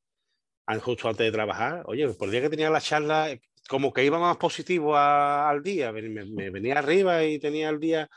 justo 0.81 1.09
antes 1.09 1.27
de 1.27 1.33
trabajar. 1.33 1.83
Oye, 1.85 2.09
por 2.15 2.29
el 2.29 2.33
día 2.33 2.41
que 2.41 2.51
tenía 2.51 2.71
la 2.71 2.81
charla, 2.81 3.29
como 3.69 3.93
que 3.93 4.05
iba 4.05 4.19
más 4.19 4.39
positivo 4.39 4.97
al 4.97 5.63
día, 5.63 5.93
me, 5.93 6.51
venía 6.51 6.79
arriba 6.79 7.25
y 7.25 7.39
tenía 7.39 7.69
el 7.69 7.79
día 7.79 8.09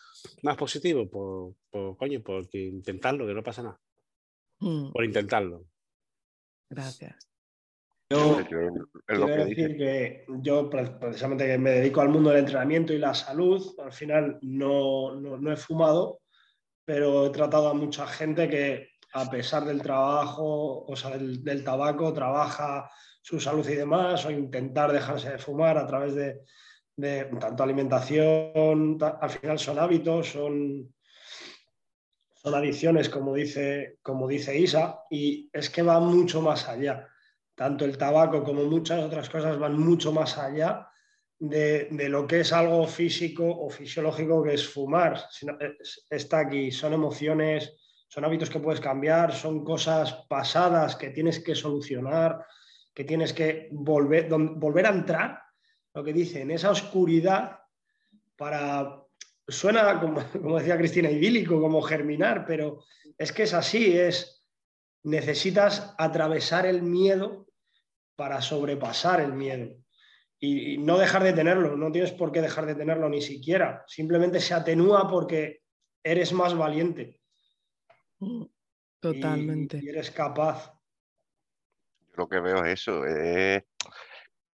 más 0.43 0.55
positivo, 0.55 1.10
por, 1.10 1.55
por 1.69 1.97
coño, 1.97 2.21
por 2.21 2.47
intentarlo, 2.53 3.25
que 3.27 3.34
no 3.34 3.43
pasa 3.43 3.63
nada. 3.63 3.79
Mm. 4.60 4.91
Por 4.91 5.05
intentarlo. 5.05 5.65
Gracias. 6.69 7.29
Yo 8.12 8.41
quiero 8.47 9.45
decir 9.45 9.77
que 9.77 10.25
yo 10.39 10.67
precisamente 10.67 11.45
que 11.45 11.60
me 11.60 11.69
dedico 11.71 12.01
al 12.01 12.10
mundo 12.10 12.32
del 12.32 12.39
entrenamiento 12.39 12.91
y 12.91 12.97
la 12.97 13.13
salud, 13.13 13.63
al 13.79 13.93
final 13.93 14.39
no, 14.41 15.13
no, 15.13 15.53
he 15.53 15.55
fumado, 15.55 16.21
pero 16.84 17.27
he 17.27 17.29
tratado 17.29 17.69
a 17.69 17.75
mucha 17.75 18.08
gente 18.08 18.49
que 18.49 18.89
a 19.13 19.29
pesar 19.29 19.63
del 19.63 19.84
trabajo, 19.84 20.86
o 20.86 20.95
sea, 20.95 21.17
del 21.19 21.63
tabaco, 21.63 22.12
trabaja 22.12 22.89
su 23.21 23.39
salud 23.39 23.67
y 23.69 23.75
demás, 23.75 24.25
o 24.25 24.32
intentar 24.32 24.91
dejarse 24.91 25.29
de 25.29 25.38
fumar 25.38 25.77
a 25.77 25.86
través 25.86 26.15
de, 26.15 27.25
tanto 27.39 27.62
alimentación, 27.62 28.97
al 28.99 29.29
final 29.29 29.60
son 29.60 29.77
hábitos, 29.77 30.29
son, 30.29 30.91
son 32.41 32.56
adicciones, 32.56 33.10
como 33.10 33.36
dice, 33.36 33.97
como 34.02 34.25
dice 34.25 34.58
Isa, 34.58 35.04
y 35.10 35.49
es 35.52 35.69
que 35.69 35.82
va 35.82 35.99
mucho 35.99 36.41
más 36.41 36.69
allá. 36.69 37.06
Tanto 37.54 37.84
el 37.84 37.97
tabaco 37.97 38.45
como 38.45 38.63
muchas 38.63 39.04
otras 39.04 39.30
cosas 39.30 39.60
van 39.60 39.78
mucho 39.78 40.13
más 40.13 40.38
allá 40.38 40.88
de, 41.38 41.89
lo 42.08 42.25
que 42.25 42.39
es 42.39 42.54
algo 42.54 42.88
físico 42.88 43.43
o 43.45 43.69
fisiológico 43.69 44.41
que 44.41 44.54
es 44.54 44.65
fumar. 44.65 45.21
Está 46.10 46.39
aquí, 46.39 46.71
son 46.71 46.93
emociones, 46.93 47.75
son 48.08 48.23
hábitos 48.23 48.49
que 48.49 48.60
puedes 48.60 48.80
cambiar, 48.80 49.34
son 49.34 49.65
cosas 49.65 50.13
pasadas 50.30 50.95
que 50.95 51.10
tienes 51.10 51.39
que 51.39 51.56
solucionar, 51.56 52.45
que 52.93 53.04
tienes 53.04 53.34
que 53.34 53.67
volver, 53.73 54.30
volver 54.30 54.86
a 54.86 54.93
entrar, 54.93 55.41
lo 55.93 56.06
que 56.06 56.13
dice, 56.13 56.41
en 56.41 56.52
esa 56.52 56.71
oscuridad 56.71 57.60
para... 58.38 58.98
Suena, 59.49 59.99
como, 59.99 60.21
como 60.31 60.57
decía 60.57 60.77
Cristina, 60.77 61.09
idílico, 61.09 61.59
como 61.59 61.81
germinar, 61.81 62.45
pero 62.45 62.83
es 63.17 63.31
que 63.31 63.43
es 63.43 63.53
así, 63.53 63.97
es 63.97 64.39
necesitas 65.03 65.93
atravesar 65.97 66.65
el 66.65 66.81
miedo 66.81 67.47
para 68.15 68.41
sobrepasar 68.41 69.21
el 69.21 69.33
miedo. 69.33 69.75
Y, 70.39 70.77
no 70.77 70.97
dejar 70.97 71.23
de 71.23 71.33
tenerlo, 71.33 71.75
no 71.75 71.91
tienes 71.91 72.12
por 72.12 72.31
qué 72.31 72.41
dejar 72.41 72.65
de 72.65 72.75
tenerlo 72.75 73.09
ni 73.09 73.21
siquiera. 73.21 73.83
Simplemente 73.88 74.39
se 74.39 74.53
atenúa 74.53 75.09
porque 75.09 75.63
eres 76.03 76.31
más 76.31 76.55
valiente. 76.55 77.19
Totalmente. 78.99 79.79
Y, 79.81 79.89
eres 79.89 80.12
capaz. 80.12 80.73
lo 82.15 82.27
que 82.27 82.39
veo 82.39 82.63
es 82.63 82.81
eso, 82.81 83.05
es 83.05 83.63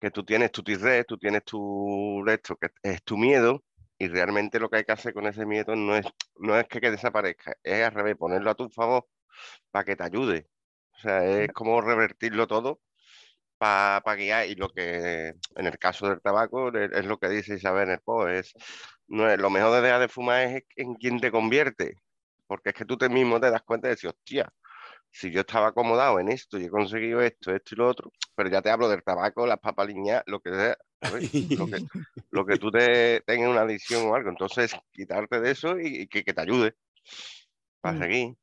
que 0.00 0.10
tú 0.10 0.24
tienes 0.24 0.50
tu 0.50 0.62
tirre, 0.62 1.04
tú 1.04 1.16
tienes 1.16 1.44
tu 1.44 2.24
esto, 2.28 2.56
que 2.56 2.70
es 2.82 3.02
tu 3.04 3.16
miedo, 3.16 3.62
y 4.02 4.08
realmente 4.08 4.58
lo 4.58 4.68
que 4.68 4.78
hay 4.78 4.84
que 4.84 4.92
hacer 4.92 5.14
con 5.14 5.26
ese 5.28 5.46
miedo 5.46 5.76
no 5.76 5.94
es, 5.96 6.04
no 6.36 6.58
es 6.58 6.66
que, 6.66 6.80
desaparezca, 6.90 7.56
es 7.62 7.84
al 7.84 7.92
revés, 7.92 8.16
ponerlo 8.16 8.50
a 8.50 8.56
tu 8.56 8.68
favor 8.68 9.06
para 9.70 9.84
que 9.84 9.94
te 9.94 10.02
ayude. 10.02 10.48
O 10.94 10.98
sea, 10.98 11.24
es 11.24 11.52
como 11.52 11.80
revertirlo 11.80 12.48
todo 12.48 12.80
para 13.58 14.02
guiar. 14.16 14.48
Y 14.48 14.56
lo 14.56 14.70
que 14.70 15.34
en 15.56 15.66
el 15.66 15.78
caso 15.78 16.08
del 16.08 16.20
tabaco 16.20 16.76
es, 16.76 17.06
lo 17.06 17.18
que 17.18 17.28
dice 17.28 17.54
Isabel 17.54 17.84
en 17.84 17.90
el 17.94 18.00
post, 18.00 18.30
es, 18.30 18.54
no 19.06 19.30
es, 19.30 19.38
lo 19.38 19.50
mejor 19.50 19.72
de 19.74 19.82
dejar 19.82 20.00
de 20.00 20.08
fumar 20.08 20.42
es 20.48 20.64
en 20.76 20.94
quien 20.94 21.20
te 21.20 21.30
convierte. 21.30 21.94
Porque 22.48 22.70
es 22.70 22.74
que 22.74 22.84
tú 22.84 22.98
te 22.98 23.08
mismo 23.08 23.40
te 23.40 23.50
das 23.52 23.62
cuenta 23.62 23.88
de 23.88 23.94
decir, 23.94 24.10
hostia, 24.10 24.52
si 25.10 25.30
yo 25.30 25.42
estaba 25.42 25.68
acomodado 25.68 26.18
en 26.20 26.28
esto 26.28 26.58
y 26.58 26.64
he 26.64 26.70
conseguido 26.70 27.20
esto, 27.22 27.54
esto 27.54 27.74
y 27.74 27.78
lo 27.78 27.88
otro, 27.88 28.12
pero 28.34 28.50
ya 28.50 28.62
te 28.62 28.70
hablo 28.70 28.88
del 28.88 29.04
tabaco, 29.04 29.46
las 29.46 29.60
papaliñas, 29.60 30.22
lo 30.26 30.40
que 30.40 30.50
sea, 30.54 30.76
lo, 32.30 32.46
que, 32.46 32.56
tú 32.56 32.70
te 32.70 33.20
tengas 33.22 33.50
una 33.50 33.62
adicción 33.62 34.06
o 34.06 34.14
algo. 34.14 34.30
Entonces, 34.30 34.76
quitarte 34.92 35.40
de 35.40 35.50
eso 35.50 35.78
y, 35.78 36.06
que, 36.06 36.22
te 36.22 36.40
ayude 36.40 36.76
para 37.80 37.96
mm. 37.96 38.02
seguir. 38.02 38.36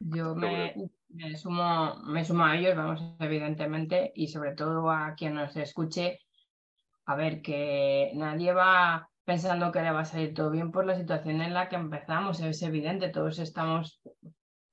Yo 0.00 0.34
me, 0.34 0.74
sumo, 1.36 1.96
me 2.04 2.24
sumo 2.24 2.44
a 2.44 2.56
ellos, 2.56 2.76
vamos, 2.76 3.02
evidentemente, 3.20 4.12
y 4.14 4.28
sobre 4.28 4.54
todo 4.54 4.90
a 4.90 5.14
quien 5.14 5.34
nos 5.34 5.56
escuche, 5.56 6.20
a 7.06 7.16
ver, 7.16 7.42
que 7.42 8.10
nadie 8.14 8.52
va 8.52 9.08
pensando 9.24 9.72
que 9.72 9.80
le 9.80 9.90
va 9.90 10.00
a 10.00 10.04
salir 10.04 10.34
todo 10.34 10.50
bien 10.50 10.70
por 10.70 10.86
la 10.86 10.96
situación 10.96 11.40
en 11.40 11.54
la 11.54 11.68
que 11.68 11.76
empezamos, 11.76 12.40
es 12.40 12.62
evidente, 12.62 13.08
todos 13.08 13.38
estamos 13.38 14.00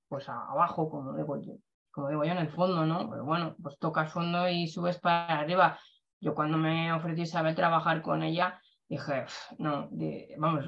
pues 0.09 0.27
abajo, 0.27 0.89
como 0.89 1.15
digo 1.15 1.41
yo, 1.41 1.53
como 1.89 2.09
digo 2.09 2.25
yo, 2.25 2.31
en 2.31 2.39
el 2.39 2.49
fondo, 2.49 2.85
¿no? 2.85 3.09
Pero 3.09 3.23
bueno, 3.23 3.55
pues 3.61 3.77
tocas 3.79 4.11
fondo 4.11 4.49
y 4.49 4.67
subes 4.67 4.99
para 4.99 5.39
arriba. 5.39 5.79
Yo 6.21 6.33
cuando 6.35 6.57
me 6.57 6.93
ofrecí 6.93 7.25
saber 7.25 7.55
trabajar 7.55 8.01
con 8.01 8.23
ella, 8.23 8.61
dije, 8.87 9.25
no, 9.57 9.89
vamos, 10.37 10.65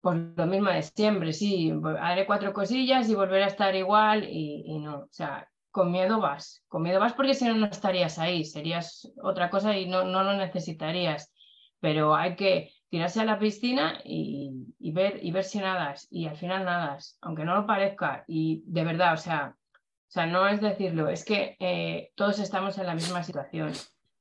pues 0.00 0.16
lo 0.36 0.46
mismo 0.46 0.70
de 0.70 0.82
siempre, 0.82 1.32
sí, 1.32 1.72
haré 1.98 2.26
cuatro 2.26 2.52
cosillas 2.52 3.08
y 3.08 3.14
volveré 3.14 3.44
a 3.44 3.48
estar 3.48 3.74
igual 3.74 4.24
y, 4.24 4.78
no, 4.78 5.00
o 5.00 5.08
sea, 5.10 5.48
con 5.70 5.90
miedo 5.90 6.20
vas, 6.20 6.62
con 6.68 6.82
miedo 6.82 7.00
vas 7.00 7.14
porque 7.14 7.34
si 7.34 7.46
no, 7.46 7.54
no 7.54 7.66
estarías 7.66 8.18
ahí, 8.18 8.44
serías 8.44 9.12
otra 9.22 9.50
cosa 9.50 9.76
y 9.76 9.86
no, 9.86 10.04
no 10.04 10.22
lo 10.22 10.34
necesitarías, 10.34 11.32
pero 11.80 12.14
hay 12.14 12.36
que 12.36 12.70
tirarse 12.94 13.20
a 13.20 13.24
la 13.24 13.38
piscina 13.38 13.98
y, 14.04 14.92
ver, 14.92 15.18
y 15.20 15.32
ver 15.32 15.44
si 15.44 15.58
nadas. 15.58 16.06
Y 16.10 16.26
al 16.26 16.36
final 16.36 16.64
nadas, 16.64 17.18
aunque 17.20 17.44
no 17.44 17.56
lo 17.56 17.66
parezca. 17.66 18.24
Y 18.28 18.62
de 18.66 18.84
verdad, 18.84 19.14
o 19.14 19.16
sea, 19.16 19.56
o 19.56 20.10
sea 20.10 20.26
no 20.26 20.46
es 20.46 20.60
decirlo, 20.60 21.08
es 21.08 21.24
que 21.24 21.56
eh, 21.58 22.12
todos 22.14 22.38
estamos 22.38 22.78
en 22.78 22.86
la 22.86 22.94
misma 22.94 23.22
situación. 23.22 23.72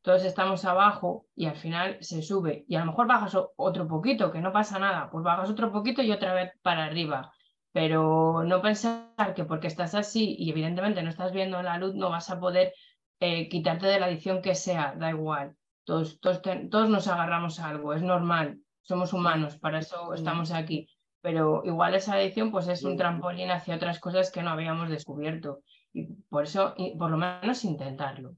Todos 0.04 0.24
estamos 0.26 0.66
abajo 0.66 1.26
y 1.36 1.48
al 1.48 1.56
final 1.56 1.98
se 2.02 2.22
sube. 2.22 2.66
Y 2.68 2.76
a 2.76 2.82
lo 2.82 2.88
mejor 2.88 3.08
bajas 3.08 3.36
otro 3.56 3.88
poquito, 3.88 4.32
que 4.32 4.42
no 4.42 4.52
pasa 4.54 4.78
nada. 4.78 5.10
Pues 5.10 5.24
bajas 5.24 5.50
otro 5.50 5.72
poquito 5.72 6.04
y 6.04 6.12
otra 6.12 6.36
vez 6.36 6.52
para 6.62 6.86
arriba. 6.86 7.32
Pero 7.72 8.44
no 8.44 8.62
pensar 8.62 9.34
que 9.36 9.46
porque 9.46 9.68
estás 9.68 9.96
así 9.96 10.36
y 10.38 10.52
evidentemente 10.52 11.02
no 11.02 11.10
estás 11.10 11.32
viendo 11.32 11.64
la 11.64 11.80
luz, 11.80 11.96
no 11.96 12.12
vas 12.12 12.30
a 12.30 12.40
poder 12.40 12.74
eh, 13.20 13.50
quitarte 13.50 13.88
de 13.88 14.00
la 14.00 14.06
adicción 14.06 14.44
que 14.44 14.54
sea, 14.54 14.94
da 14.96 15.10
igual. 15.10 15.56
Todos, 15.86 16.20
todos, 16.20 16.42
todos, 16.70 16.90
nos 16.90 17.08
agarramos 17.08 17.60
a 17.60 17.70
algo, 17.70 17.94
es 17.94 18.04
normal 18.04 18.60
somos 18.84 19.14
humanos, 19.14 19.58
para 19.58 19.80
eso 19.80 20.14
estamos 20.14 20.52
aquí. 20.52 20.88
Pero 21.22 21.64
igual 21.66 21.96
esa 21.96 22.16
adicción 22.16 22.52
pues 22.52 22.68
es 22.68 22.84
un 22.84 22.98
trampolín 22.98 23.50
hacia 23.50 23.76
otras 23.76 24.00
cosas 24.00 24.30
que 24.30 24.44
no 24.44 24.52
habíamos 24.52 24.90
descubierto. 24.90 25.62
Y 25.94 26.06
por 26.30 26.44
eso, 26.44 26.76
por 26.98 27.10
lo 27.10 27.18
menos 27.18 27.64
intentarlo. 27.64 28.36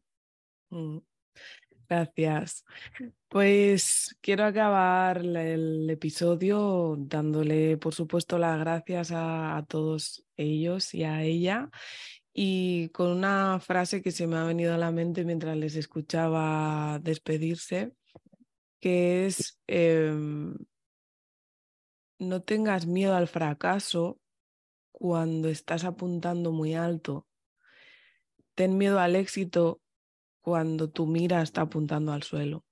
Mm. 0.70 1.00
Gracias. 1.88 2.66
Pues 3.28 4.18
quiero 4.22 4.46
acabar 4.46 5.20
el 5.20 5.90
episodio 5.90 6.96
dándole, 6.98 7.78
por 7.78 7.94
supuesto, 7.94 8.40
las 8.40 8.60
gracias 8.60 9.12
a, 9.14 9.64
todos 9.68 10.26
ellos 10.36 10.94
y 10.94 11.04
a 11.04 11.22
ella 11.24 11.70
y 12.34 12.90
con 12.90 13.12
una 13.12 13.60
frase 13.60 14.02
que 14.02 14.12
se 14.12 14.28
me 14.28 14.38
ha 14.38 14.44
venido 14.44 14.74
a 14.74 14.78
la 14.78 14.92
mente 14.92 15.24
mientras 15.24 15.56
les 15.58 15.76
escuchaba 15.76 17.00
despedirse, 17.00 17.94
que 18.80 19.26
es 19.28 19.60
em, 19.68 20.56
no 22.20 22.42
tengas 22.42 22.88
miedo 22.88 23.16
al 23.16 23.28
fracaso 23.28 24.20
cuando 24.92 25.50
estás 25.50 25.84
apuntando 25.86 26.52
muy 26.52 26.74
alto. 26.74 27.28
Ten 28.56 28.78
miedo 28.78 29.00
al 29.00 29.16
éxito 29.16 29.82
cuando 30.46 30.92
tu 30.92 31.08
mira 31.08 31.42
está 31.42 31.62
apuntando 31.62 32.14
al 32.14 32.22
suelo. 32.22 32.64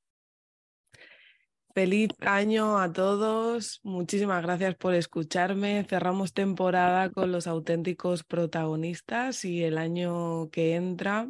Feliz 1.74 2.12
año 2.20 2.78
a 2.78 2.94
todos. 2.94 3.80
Muchísimas 3.82 4.44
gracias 4.44 4.76
por 4.76 4.94
escucharme. 4.94 5.84
Cerramos 5.90 6.34
temporada 6.34 7.10
con 7.10 7.32
los 7.32 7.48
auténticos 7.48 8.24
protagonistas 8.24 9.44
y 9.44 9.64
el 9.64 9.80
año 9.80 10.52
que 10.52 10.76
entra 10.76 11.28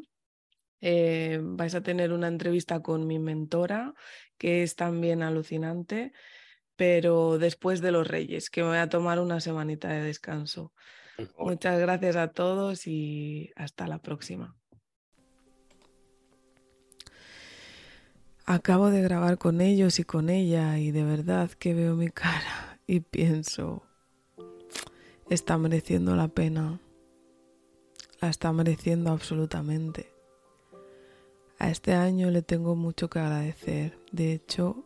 eh, 0.81 1.39
vais 1.41 1.75
a 1.75 1.81
tener 1.81 2.11
una 2.11 2.27
entrevista 2.27 2.81
con 2.81 3.07
mi 3.07 3.19
mentora, 3.19 3.93
que 4.37 4.63
es 4.63 4.75
también 4.75 5.23
alucinante, 5.23 6.11
pero 6.75 7.37
después 7.37 7.79
de 7.79 7.93
los 7.93 8.05
Reyes, 8.05 8.49
que 8.49 8.63
me 8.63 8.67
voy 8.67 8.77
a 8.79 8.89
tomar 8.89 9.21
una 9.21 9.39
semanita 9.39 9.87
de 9.87 10.01
descanso. 10.01 10.73
Muchas 11.37 11.79
gracias 11.79 12.17
a 12.17 12.33
todos 12.33 12.85
y 12.85 13.49
hasta 13.55 13.87
la 13.87 13.99
próxima. 13.99 14.57
Acabo 18.45 18.89
de 18.89 19.01
grabar 19.01 19.37
con 19.37 19.61
ellos 19.61 19.99
y 19.99 20.03
con 20.03 20.29
ella 20.29 20.77
y 20.77 20.91
de 20.91 21.05
verdad 21.05 21.49
que 21.51 21.73
veo 21.73 21.95
mi 21.95 22.09
cara 22.09 22.77
y 22.87 22.99
pienso, 22.99 23.83
está 25.29 25.57
mereciendo 25.57 26.17
la 26.17 26.27
pena, 26.27 26.81
la 28.19 28.27
está 28.27 28.51
mereciendo 28.51 29.11
absolutamente. 29.11 30.11
A 31.57 31.69
este 31.69 31.93
año 31.93 32.31
le 32.31 32.41
tengo 32.41 32.75
mucho 32.75 33.09
que 33.09 33.19
agradecer. 33.19 33.97
De 34.11 34.33
hecho, 34.33 34.83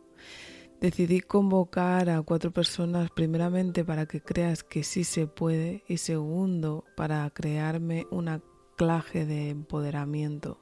decidí 0.80 1.20
convocar 1.20 2.10
a 2.10 2.22
cuatro 2.22 2.52
personas 2.52 3.10
primeramente 3.10 3.84
para 3.84 4.06
que 4.06 4.20
creas 4.20 4.62
que 4.62 4.84
sí 4.84 5.02
se 5.02 5.26
puede 5.26 5.82
y 5.88 5.96
segundo 5.96 6.84
para 6.96 7.28
crearme 7.30 8.06
un 8.12 8.28
anclaje 8.28 9.26
de 9.26 9.50
empoderamiento. 9.50 10.60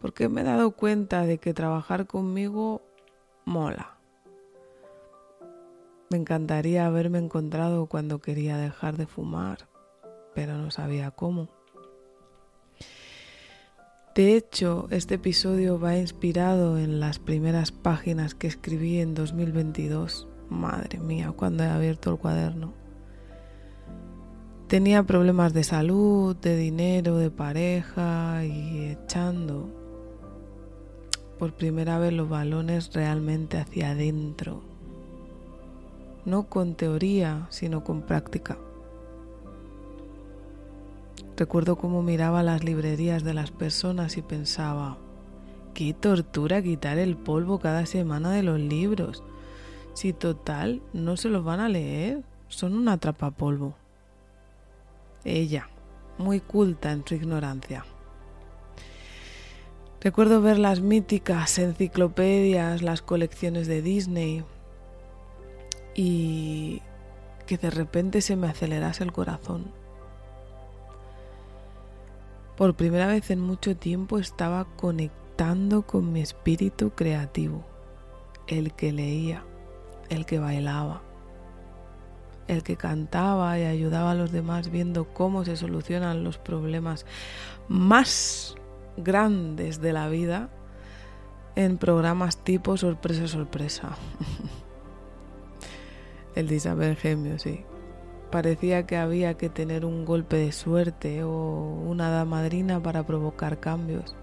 Porque 0.00 0.28
me 0.28 0.42
he 0.42 0.44
dado 0.44 0.72
cuenta 0.72 1.22
de 1.22 1.38
que 1.38 1.54
trabajar 1.54 2.06
conmigo 2.06 2.82
mola. 3.44 3.96
Me 6.10 6.18
encantaría 6.18 6.86
haberme 6.86 7.18
encontrado 7.18 7.86
cuando 7.86 8.20
quería 8.20 8.56
dejar 8.58 8.96
de 8.96 9.06
fumar, 9.06 9.68
pero 10.34 10.56
no 10.56 10.70
sabía 10.70 11.10
cómo. 11.10 11.48
De 14.14 14.34
hecho, 14.34 14.86
este 14.90 15.16
episodio 15.16 15.78
va 15.78 15.98
inspirado 15.98 16.78
en 16.78 17.00
las 17.00 17.18
primeras 17.18 17.70
páginas 17.70 18.34
que 18.34 18.46
escribí 18.46 18.98
en 19.00 19.14
2022. 19.14 20.26
Madre 20.48 21.00
mía, 21.00 21.32
cuando 21.36 21.64
he 21.64 21.68
abierto 21.68 22.12
el 22.12 22.18
cuaderno. 22.18 22.72
Tenía 24.68 25.02
problemas 25.02 25.52
de 25.52 25.64
salud, 25.64 26.34
de 26.36 26.56
dinero, 26.56 27.18
de 27.18 27.30
pareja 27.30 28.44
y 28.44 28.86
echando 28.86 29.75
por 31.38 31.52
primera 31.52 31.98
vez 31.98 32.12
los 32.12 32.28
balones 32.28 32.92
realmente 32.92 33.58
hacia 33.58 33.90
adentro. 33.90 34.62
No 36.24 36.44
con 36.44 36.74
teoría, 36.74 37.46
sino 37.50 37.84
con 37.84 38.02
práctica. 38.02 38.58
Recuerdo 41.36 41.76
cómo 41.76 42.02
miraba 42.02 42.42
las 42.42 42.64
librerías 42.64 43.22
de 43.22 43.34
las 43.34 43.50
personas 43.50 44.16
y 44.16 44.22
pensaba, 44.22 44.96
qué 45.74 45.92
tortura 45.92 46.62
quitar 46.62 46.98
el 46.98 47.16
polvo 47.16 47.58
cada 47.58 47.84
semana 47.84 48.30
de 48.30 48.42
los 48.42 48.58
libros. 48.58 49.22
Si 49.92 50.14
total 50.14 50.80
no 50.94 51.16
se 51.18 51.28
los 51.28 51.44
van 51.44 51.60
a 51.60 51.68
leer, 51.68 52.22
son 52.48 52.74
una 52.74 52.96
polvo. 52.96 53.74
Ella, 55.24 55.68
muy 56.18 56.40
culta 56.40 56.92
en 56.92 57.04
su 57.06 57.14
ignorancia. 57.14 57.84
Recuerdo 60.00 60.40
ver 60.42 60.58
las 60.58 60.80
míticas 60.80 61.58
enciclopedias, 61.58 62.82
las 62.82 63.02
colecciones 63.02 63.66
de 63.66 63.82
Disney 63.82 64.44
y 65.94 66.82
que 67.46 67.56
de 67.56 67.70
repente 67.70 68.20
se 68.20 68.36
me 68.36 68.48
acelerase 68.48 69.02
el 69.02 69.12
corazón. 69.12 69.72
Por 72.56 72.74
primera 72.74 73.06
vez 73.06 73.30
en 73.30 73.40
mucho 73.40 73.76
tiempo 73.76 74.18
estaba 74.18 74.66
conectando 74.76 75.82
con 75.82 76.12
mi 76.12 76.20
espíritu 76.20 76.90
creativo, 76.90 77.64
el 78.46 78.72
que 78.72 78.92
leía, 78.92 79.44
el 80.08 80.26
que 80.26 80.38
bailaba, 80.38 81.02
el 82.48 82.62
que 82.62 82.76
cantaba 82.76 83.58
y 83.58 83.64
ayudaba 83.64 84.12
a 84.12 84.14
los 84.14 84.32
demás 84.32 84.70
viendo 84.70 85.12
cómo 85.12 85.44
se 85.44 85.56
solucionan 85.56 86.24
los 86.24 86.38
problemas 86.38 87.06
más 87.68 88.56
grandes 88.96 89.80
de 89.80 89.92
la 89.92 90.08
vida 90.08 90.50
en 91.54 91.78
programas 91.78 92.36
tipo 92.36 92.76
sorpresa 92.76 93.28
sorpresa. 93.28 93.96
el 96.34 96.48
de 96.48 96.54
Isabel 96.54 96.96
Gemio, 96.96 97.38
sí. 97.38 97.64
Parecía 98.30 98.86
que 98.86 98.96
había 98.96 99.34
que 99.34 99.48
tener 99.48 99.84
un 99.84 100.04
golpe 100.04 100.36
de 100.36 100.52
suerte 100.52 101.22
o 101.24 101.30
una 101.30 102.08
hada 102.08 102.24
madrina 102.24 102.82
para 102.82 103.06
provocar 103.06 103.60
cambios. 103.60 104.16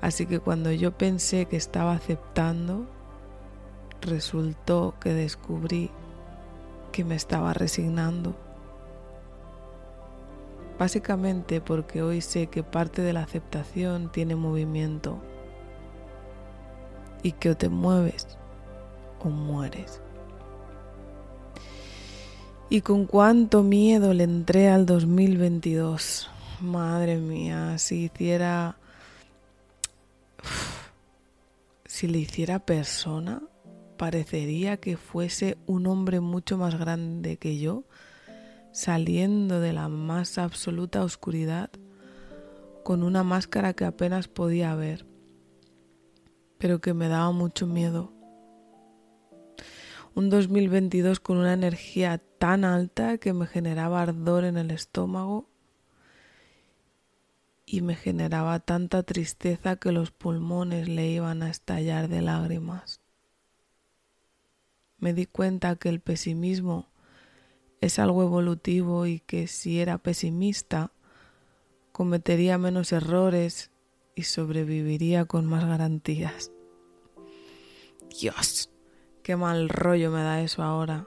Así 0.00 0.26
que 0.26 0.40
cuando 0.40 0.70
yo 0.72 0.92
pensé 0.92 1.46
que 1.46 1.56
estaba 1.56 1.92
aceptando, 1.92 2.86
resultó 4.02 4.94
que 5.00 5.14
descubrí 5.14 5.90
que 6.92 7.04
me 7.04 7.14
estaba 7.14 7.54
resignando. 7.54 8.36
Básicamente 10.78 11.60
porque 11.60 12.02
hoy 12.02 12.20
sé 12.20 12.48
que 12.48 12.62
parte 12.62 13.02
de 13.02 13.12
la 13.12 13.22
aceptación 13.22 14.12
tiene 14.12 14.36
movimiento 14.36 15.18
y 17.22 17.32
que 17.32 17.50
o 17.50 17.56
te 17.56 17.68
mueves 17.68 18.26
o 19.20 19.28
mueres. 19.28 20.00
Y 22.68 22.80
con 22.80 23.06
cuánto 23.06 23.62
miedo 23.62 24.12
le 24.12 24.24
entré 24.24 24.68
al 24.68 24.86
2022. 24.86 26.30
Madre 26.60 27.16
mía, 27.16 27.78
si 27.78 28.04
hiciera... 28.04 28.76
Si 31.84 32.08
le 32.08 32.18
hiciera 32.18 32.58
persona, 32.58 33.40
parecería 33.96 34.76
que 34.76 34.96
fuese 34.96 35.56
un 35.66 35.86
hombre 35.86 36.20
mucho 36.20 36.58
más 36.58 36.78
grande 36.78 37.38
que 37.38 37.58
yo, 37.58 37.84
saliendo 38.76 39.58
de 39.58 39.72
la 39.72 39.88
más 39.88 40.36
absoluta 40.36 41.02
oscuridad 41.02 41.70
con 42.84 43.02
una 43.02 43.24
máscara 43.24 43.72
que 43.72 43.86
apenas 43.86 44.28
podía 44.28 44.74
ver, 44.74 45.06
pero 46.58 46.82
que 46.82 46.92
me 46.92 47.08
daba 47.08 47.32
mucho 47.32 47.66
miedo. 47.66 48.12
Un 50.14 50.28
2022 50.28 51.20
con 51.20 51.38
una 51.38 51.54
energía 51.54 52.18
tan 52.38 52.64
alta 52.64 53.16
que 53.16 53.32
me 53.32 53.46
generaba 53.46 54.02
ardor 54.02 54.44
en 54.44 54.58
el 54.58 54.70
estómago 54.70 55.48
y 57.64 57.80
me 57.80 57.94
generaba 57.94 58.60
tanta 58.60 59.02
tristeza 59.02 59.76
que 59.76 59.90
los 59.90 60.10
pulmones 60.10 60.86
le 60.86 61.08
iban 61.08 61.42
a 61.42 61.48
estallar 61.48 62.08
de 62.08 62.20
lágrimas 62.20 63.00
me 64.98 65.12
di 65.12 65.26
cuenta 65.26 65.76
que 65.76 65.88
el 65.88 66.00
pesimismo 66.00 66.88
es 67.86 67.98
algo 67.98 68.22
evolutivo 68.22 69.06
y 69.06 69.20
que 69.20 69.46
si 69.46 69.80
era 69.80 69.98
pesimista 69.98 70.92
cometería 71.92 72.58
menos 72.58 72.92
errores 72.92 73.70
y 74.14 74.24
sobreviviría 74.24 75.24
con 75.24 75.46
más 75.46 75.64
garantías. 75.64 76.50
Dios, 78.20 78.70
qué 79.22 79.36
mal 79.36 79.68
rollo 79.68 80.10
me 80.10 80.22
da 80.22 80.40
eso 80.40 80.62
ahora. 80.62 81.06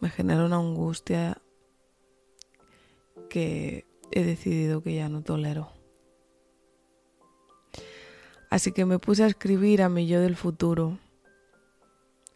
Me 0.00 0.08
genera 0.08 0.44
una 0.44 0.56
angustia 0.56 1.40
que 3.28 3.86
he 4.10 4.24
decidido 4.24 4.82
que 4.82 4.94
ya 4.94 5.08
no 5.08 5.22
tolero. 5.22 5.72
Así 8.50 8.72
que 8.72 8.84
me 8.84 8.98
puse 8.98 9.24
a 9.24 9.28
escribir 9.28 9.82
a 9.82 9.88
mi 9.88 10.06
yo 10.06 10.20
del 10.20 10.36
futuro 10.36 10.98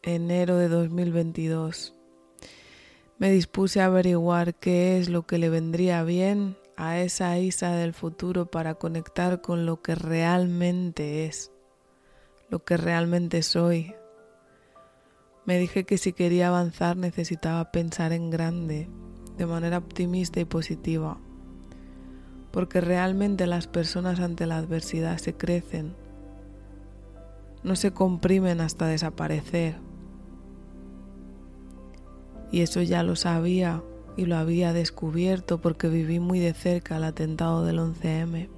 enero 0.03 0.57
de 0.57 0.69
2022. 0.69 1.94
Me 3.17 3.31
dispuse 3.31 3.81
a 3.81 3.87
averiguar 3.87 4.57
qué 4.57 4.99
es 4.99 5.09
lo 5.09 5.25
que 5.25 5.39
le 5.39 5.49
vendría 5.49 6.03
bien 6.03 6.57
a 6.77 6.99
esa 6.99 7.39
Isa 7.39 7.71
del 7.71 7.95
futuro 7.95 8.47
para 8.47 8.75
conectar 8.75 9.41
con 9.41 9.67
lo 9.67 9.83
que 9.83 9.95
realmente 9.95 11.27
es, 11.27 11.53
lo 12.51 12.65
que 12.65 12.77
realmente 12.77 13.45
soy. 13.45 13.95
Me 15.45 15.59
dije 15.59 15.85
que 15.85 15.97
si 15.97 16.13
quería 16.13 16.49
avanzar 16.49 16.97
necesitaba 16.97 17.71
pensar 17.71 18.13
en 18.13 18.31
grande, 18.31 18.89
de 19.37 19.47
manera 19.47 19.79
optimista 19.79 20.41
y 20.41 20.45
positiva, 20.45 21.17
porque 22.51 22.81
realmente 22.81 23.47
las 23.47 23.69
personas 23.69 24.19
ante 24.19 24.47
la 24.47 24.57
adversidad 24.57 25.19
se 25.19 25.35
crecen, 25.35 25.95
no 27.63 27.77
se 27.77 27.93
comprimen 27.93 28.61
hasta 28.61 28.89
desaparecer 28.89 29.77
y 32.51 32.61
eso 32.61 32.83
ya 32.83 33.03
lo 33.03 33.17
sabía 33.17 33.83
y 34.17 34.27
lo 34.27 34.37
había 34.37 34.73
descubierto 34.73 35.59
porque 35.59 35.89
viví 35.89 36.21
muy 36.21 36.39
de 36.39 36.55
cerca 36.55 36.97
el 36.97 37.05
atentado 37.05 37.65
del 37.65 37.79
11M. 37.79 38.49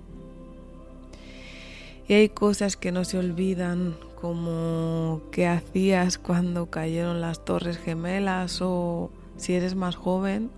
Y 2.09 2.13
hay 2.13 2.29
cosas 2.29 2.77
que 2.77 2.93
no 2.93 3.05
se 3.05 3.19
olvidan, 3.19 3.97
como 4.21 5.23
qué 5.33 5.47
hacías 5.49 6.19
cuando 6.19 6.67
cayeron 6.67 7.21
las 7.21 7.45
torres 7.45 7.79
gemelas 7.79 8.61
o 8.63 9.11
si 9.37 9.55
eres 9.55 9.75
más 9.75 9.97
joven, 9.97 10.51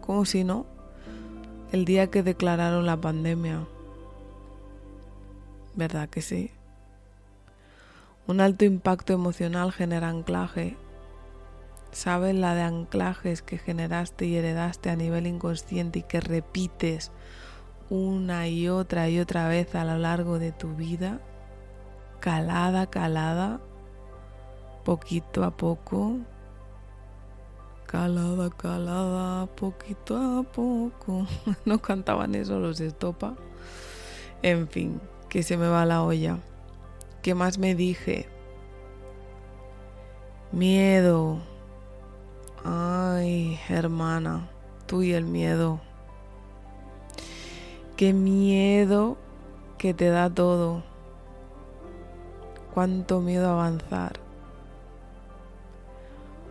como 0.00 0.24
si 0.24 0.42
no, 0.42 0.66
el 1.72 1.84
día 1.84 2.08
que 2.08 2.22
declararon 2.22 2.86
la 2.86 2.96
pandemia. 2.96 3.66
¿Verdad 5.76 6.08
que 6.08 6.22
sí? 6.22 6.50
Un 8.26 8.40
alto 8.40 8.64
impacto 8.64 9.12
emocional 9.12 9.72
genera 9.72 10.08
anclaje 10.08 10.76
Sabes 11.92 12.34
la 12.34 12.54
de 12.54 12.62
anclajes 12.62 13.42
que 13.42 13.58
generaste 13.58 14.26
y 14.26 14.36
heredaste 14.36 14.90
a 14.90 14.96
nivel 14.96 15.26
inconsciente 15.26 16.00
y 16.00 16.02
que 16.02 16.20
repites 16.20 17.10
una 17.90 18.46
y 18.46 18.68
otra 18.68 19.08
y 19.08 19.18
otra 19.18 19.48
vez 19.48 19.74
a 19.74 19.84
lo 19.84 19.98
largo 19.98 20.38
de 20.38 20.52
tu 20.52 20.74
vida, 20.74 21.20
calada, 22.20 22.86
calada, 22.86 23.60
poquito 24.84 25.44
a 25.44 25.50
poco, 25.56 26.18
calada, 27.86 28.50
calada, 28.50 29.46
poquito 29.46 30.16
a 30.16 30.42
poco. 30.44 31.26
No 31.64 31.82
cantaban 31.82 32.36
eso 32.36 32.60
los 32.60 32.80
estopa. 32.80 33.34
En 34.42 34.68
fin, 34.68 35.00
que 35.28 35.42
se 35.42 35.56
me 35.56 35.68
va 35.68 35.84
la 35.84 36.04
olla. 36.04 36.38
¿Qué 37.22 37.34
más 37.34 37.58
me 37.58 37.74
dije? 37.74 38.28
Miedo, 40.52 41.40
Ay, 42.64 43.58
hermana, 43.68 44.48
tú 44.86 45.02
y 45.02 45.14
el 45.14 45.24
miedo. 45.24 45.80
Qué 47.96 48.12
miedo 48.12 49.16
que 49.78 49.94
te 49.94 50.10
da 50.10 50.28
todo. 50.28 50.82
Cuánto 52.74 53.20
miedo 53.20 53.48
avanzar. 53.50 54.20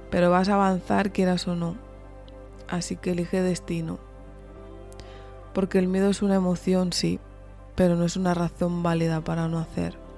Pero 0.09 0.31
vas 0.31 0.49
a 0.49 0.55
avanzar 0.55 1.11
quieras 1.11 1.47
o 1.47 1.55
no. 1.55 1.75
Así 2.67 2.95
que 2.95 3.11
elige 3.11 3.41
destino. 3.43 3.99
Porque 5.53 5.77
el 5.77 5.87
miedo 5.87 6.09
es 6.09 6.21
una 6.23 6.35
emoción, 6.35 6.91
sí, 6.91 7.19
pero 7.75 7.95
no 7.95 8.05
es 8.05 8.15
una 8.15 8.33
razón 8.33 8.81
válida 8.81 9.21
para 9.21 9.47
no 9.47 9.59
hacer. 9.59 10.08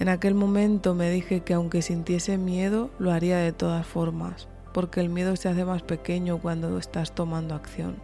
En 0.00 0.08
aquel 0.08 0.34
momento 0.34 0.94
me 0.94 1.10
dije 1.10 1.42
que 1.42 1.52
aunque 1.52 1.82
sintiese 1.82 2.38
miedo, 2.38 2.88
lo 2.98 3.12
haría 3.12 3.36
de 3.36 3.52
todas 3.52 3.86
formas, 3.86 4.48
porque 4.72 5.00
el 5.00 5.10
miedo 5.10 5.36
se 5.36 5.50
hace 5.50 5.66
más 5.66 5.82
pequeño 5.82 6.38
cuando 6.38 6.78
estás 6.78 7.14
tomando 7.14 7.54
acción. 7.54 7.96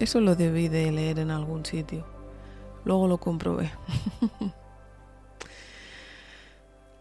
Eso 0.00 0.20
lo 0.20 0.34
debí 0.34 0.66
de 0.66 0.90
leer 0.90 1.20
en 1.20 1.30
algún 1.30 1.64
sitio. 1.64 2.04
Luego 2.84 3.06
lo 3.06 3.18
comprobé. 3.18 3.70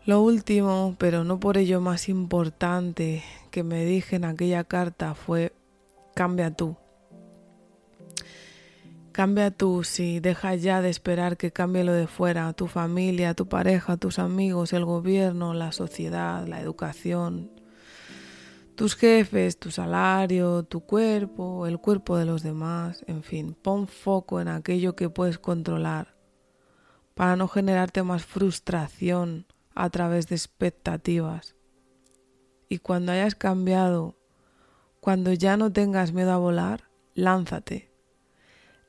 lo 0.05 0.21
último, 0.21 0.95
pero 0.99 1.23
no 1.23 1.39
por 1.39 1.57
ello 1.57 1.81
más 1.81 2.07
importante, 2.07 3.23
que 3.49 3.63
me 3.63 3.83
dije 3.83 4.17
en 4.17 4.25
aquella 4.25 4.63
carta 4.63 5.15
fue, 5.15 5.53
cambia 6.13 6.51
tú. 6.51 6.77
Cambia 9.15 9.49
tú 9.49 9.85
si 9.85 10.19
dejas 10.19 10.61
ya 10.61 10.81
de 10.81 10.89
esperar 10.89 11.37
que 11.37 11.53
cambie 11.53 11.85
lo 11.85 11.93
de 11.93 12.05
fuera, 12.05 12.51
tu 12.51 12.67
familia, 12.67 13.33
tu 13.33 13.47
pareja, 13.47 13.95
tus 13.95 14.19
amigos, 14.19 14.73
el 14.73 14.83
gobierno, 14.83 15.53
la 15.53 15.71
sociedad, 15.71 16.45
la 16.45 16.59
educación, 16.59 17.49
tus 18.75 18.97
jefes, 18.97 19.57
tu 19.57 19.71
salario, 19.71 20.63
tu 20.63 20.81
cuerpo, 20.81 21.65
el 21.65 21.79
cuerpo 21.79 22.17
de 22.17 22.25
los 22.25 22.43
demás, 22.43 23.05
en 23.07 23.23
fin, 23.23 23.53
pon 23.53 23.87
foco 23.87 24.41
en 24.41 24.49
aquello 24.49 24.97
que 24.97 25.09
puedes 25.09 25.39
controlar 25.39 26.17
para 27.13 27.37
no 27.37 27.47
generarte 27.47 28.03
más 28.03 28.25
frustración 28.25 29.45
a 29.75 29.89
través 29.91 30.27
de 30.27 30.35
expectativas. 30.35 31.55
Y 32.67 32.79
cuando 32.79 33.13
hayas 33.13 33.35
cambiado, 33.35 34.17
cuando 34.99 35.31
ya 35.31 35.55
no 35.55 35.71
tengas 35.71 36.11
miedo 36.11 36.33
a 36.33 36.37
volar, 36.37 36.89
lánzate 37.13 37.94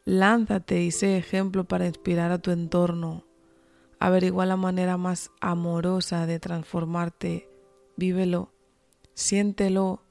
Lánzate 0.07 0.83
y 0.83 0.93
sé 0.93 1.19
ejemplo 1.19 1.65
para 1.65 1.87
inspirar 1.87 2.33
a 2.33 2.39
tu 2.39 2.53
entorno, 2.53 3.27
Averigua 3.99 4.45
la 4.45 4.57
manera 4.57 4.97
más 4.97 5.31
amorosa 5.41 6.27
de 6.27 6.39
transformarte. 6.39 7.49
Vívelo, 7.97 8.53
siéntelo, 9.15 10.03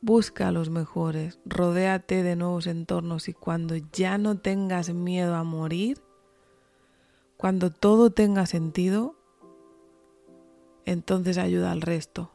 busca 0.00 0.48
a 0.48 0.52
los 0.52 0.70
mejores, 0.70 1.40
rodéate 1.44 2.22
de 2.22 2.36
nuevos 2.36 2.68
entornos 2.68 3.28
y 3.28 3.34
cuando 3.34 3.74
ya 3.92 4.16
no 4.16 4.38
tengas 4.38 4.94
miedo 4.94 5.34
a 5.34 5.42
morir, 5.42 6.00
cuando 7.36 7.70
todo 7.70 8.10
tenga 8.10 8.46
sentido, 8.46 9.16
entonces 10.84 11.36
ayuda 11.36 11.72
al 11.72 11.82
resto. 11.82 12.30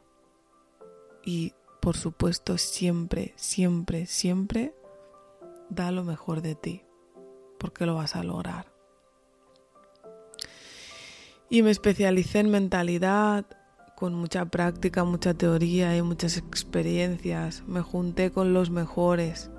Y 1.23 1.53
por 1.81 1.95
supuesto, 1.95 2.57
siempre, 2.57 3.33
siempre, 3.37 4.05
siempre 4.07 4.74
da 5.69 5.91
lo 5.91 6.03
mejor 6.03 6.41
de 6.41 6.55
ti, 6.55 6.83
porque 7.59 7.85
lo 7.85 7.95
vas 7.95 8.15
a 8.15 8.23
lograr. 8.23 8.73
Y 11.49 11.61
me 11.61 11.71
especialicé 11.71 12.39
en 12.39 12.49
mentalidad, 12.49 13.45
con 13.95 14.13
mucha 14.13 14.45
práctica, 14.45 15.03
mucha 15.03 15.33
teoría 15.33 15.95
y 15.95 16.01
muchas 16.01 16.37
experiencias. 16.37 17.63
Me 17.65 17.81
junté 17.81 18.31
con 18.31 18.53
los 18.53 18.69
mejores. 18.69 19.49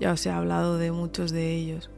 Ya 0.00 0.12
os 0.12 0.26
he 0.26 0.30
hablado 0.30 0.78
de 0.78 0.92
muchos 0.92 1.30
de 1.30 1.54
ellos. 1.54 1.90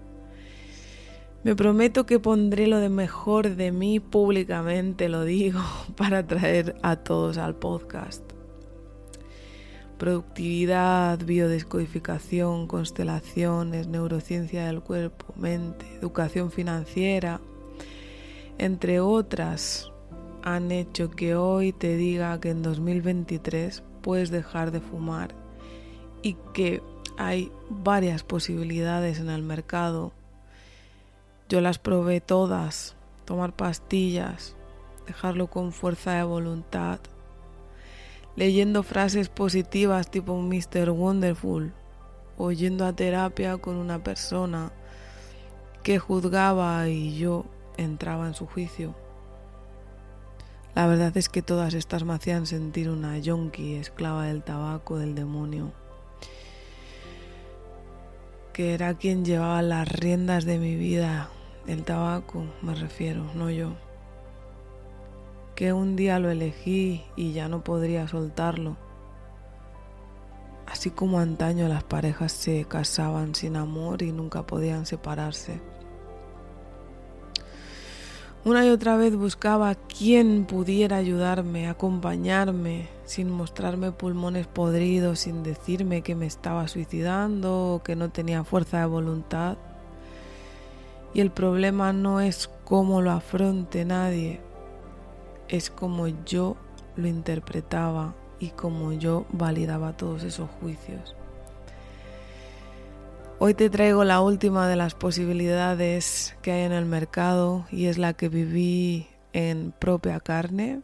Me 1.45 1.57
prometo 1.57 2.07
que 2.07 2.21
pondré 2.21 2.67
lo 2.67 2.79
de 2.79 2.89
mejor 2.89 3.57
de 3.57 3.73
mí 3.73 3.99
públicamente, 3.99 5.09
lo 5.09 5.25
digo, 5.25 5.61
para 5.97 6.27
traer 6.27 6.77
a 6.83 6.97
todos 6.97 7.39
al 7.39 7.57
podcast. 7.57 8.32
Productividad, 10.03 11.25
biodescodificación, 11.25 12.67
constelaciones, 12.67 13.87
neurociencia 13.87 14.67
del 14.67 14.81
cuerpo, 14.81 15.27
mente, 15.37 15.87
educación 15.95 16.51
financiera, 16.51 17.41
entre 18.59 18.99
otras, 18.99 19.93
han 20.43 20.73
hecho 20.73 21.13
que 21.13 21.37
hoy 21.37 21.73
te 21.73 21.95
diga 21.95 22.41
que 22.41 22.51
en 22.51 22.65
2023 22.65 23.85
puedes 24.01 24.33
dejar 24.33 24.73
de 24.73 24.81
fumar 24.81 25.37
y 26.21 26.37
que 26.53 26.83
hay 27.17 27.53
varias 27.71 28.25
posibilidades 28.25 29.21
en 29.21 29.31
el 29.31 29.43
mercado. 29.45 30.11
Yo 31.49 31.61
las 31.61 31.79
probé 31.79 32.21
todas, 32.21 32.97
tomar 33.25 33.55
pastillas, 33.55 34.57
dejarlo 35.07 35.47
con 35.47 35.71
fuerza 35.71 36.15
de 36.15 36.25
voluntad, 36.25 36.99
leyendo 38.37 38.83
frases 38.83 39.29
positivas 39.29 40.11
tipo 40.11 40.41
Mr. 40.41 40.91
Wonderful, 40.91 41.73
o 42.39 42.53
yendo 42.53 42.87
a 42.87 42.93
terapia 42.93 43.57
con 43.59 43.77
una 43.77 44.03
persona 44.03 44.73
que 45.83 45.99
juzgaba 45.99 46.89
y 46.89 47.19
yo 47.19 47.45
entraba 47.77 48.27
en 48.27 48.35
su 48.35 48.47
juicio. 48.47 48.95
La 50.75 50.87
verdad 50.87 51.17
es 51.17 51.29
que 51.29 51.43
todas 51.43 51.75
estas 51.75 52.05
me 52.05 52.15
hacían 52.15 52.47
sentir 52.47 52.89
una 52.89 53.19
yonki, 53.19 53.75
esclava 53.75 54.25
del 54.25 54.43
tabaco, 54.43 54.99
del 54.99 55.15
demonio, 55.15 55.73
que 58.53 58.73
era 58.73 58.95
quien 58.95 59.25
llevaba 59.25 59.61
las 59.61 59.89
riendas 59.89 60.45
de 60.45 60.59
mi 60.59 60.77
vida 60.77 61.29
el 61.67 61.85
tabaco 61.85 62.45
me 62.61 62.75
refiero, 62.75 63.25
no 63.35 63.49
yo. 63.49 63.75
Que 65.63 65.73
un 65.73 65.95
día 65.95 66.19
lo 66.19 66.29
elegí 66.29 67.05
y 67.15 67.35
ya 67.35 67.47
no 67.47 67.63
podría 67.63 68.09
soltarlo. 68.09 68.77
Así 70.67 70.91
como 70.91 71.21
antaño 71.21 71.69
las 71.69 71.85
parejas 71.85 72.33
se 72.33 72.65
casaban 72.65 73.37
sin 73.37 73.55
amor 73.55 74.03
y 74.03 74.11
nunca 74.11 74.45
podían 74.45 74.87
separarse. 74.87 75.61
Una 78.45 78.67
y 78.67 78.71
otra 78.71 78.97
vez 78.97 79.15
buscaba 79.15 79.77
quien 79.77 80.47
pudiera 80.47 80.97
ayudarme, 80.97 81.69
acompañarme, 81.69 82.89
sin 83.05 83.31
mostrarme 83.31 83.93
pulmones 83.93 84.49
podridos, 84.49 85.21
sin 85.21 85.45
decirme 85.45 86.03
que 86.03 86.17
me 86.17 86.27
estaba 86.27 86.67
suicidando 86.67 87.75
o 87.75 87.83
que 87.85 87.95
no 87.95 88.11
tenía 88.11 88.43
fuerza 88.43 88.81
de 88.81 88.87
voluntad. 88.87 89.59
Y 91.15 91.21
el 91.21 91.31
problema 91.31 91.93
no 91.93 92.21
es 92.21 92.51
cómo 92.65 93.01
lo 93.01 93.13
afronte 93.13 93.85
nadie, 93.85 94.41
es 95.49 95.71
como 95.71 96.09
yo 96.25 96.57
lo 96.97 97.07
interpretaba 97.07 98.15
y 98.39 98.51
como 98.51 98.93
yo 98.93 99.27
validaba 99.31 99.97
todos 99.97 100.25
esos 100.25 100.51
juicios. 100.61 101.15
Hoy 103.39 103.55
te 103.55 103.71
traigo 103.71 104.05
la 104.05 104.21
última 104.21 104.69
de 104.69 104.77
las 104.77 104.95
posibilidades 104.95 106.37
que 106.43 106.53
hay 106.53 106.63
en 106.63 106.73
el 106.73 106.85
mercado 106.85 107.67
y 107.73 107.87
es 107.87 107.99
la 107.99 108.13
que 108.13 108.29
viví 108.29 109.09
en 109.33 109.73
propia 109.73 110.21
carne, 110.21 110.81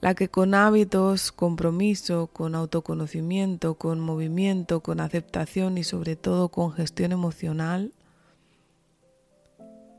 la 0.00 0.14
que 0.14 0.28
con 0.28 0.54
hábitos, 0.54 1.32
compromiso, 1.32 2.28
con 2.28 2.54
autoconocimiento, 2.54 3.74
con 3.74 4.00
movimiento, 4.00 4.80
con 4.80 5.00
aceptación 5.00 5.76
y 5.76 5.84
sobre 5.84 6.16
todo 6.16 6.48
con 6.48 6.72
gestión 6.72 7.12
emocional, 7.12 7.92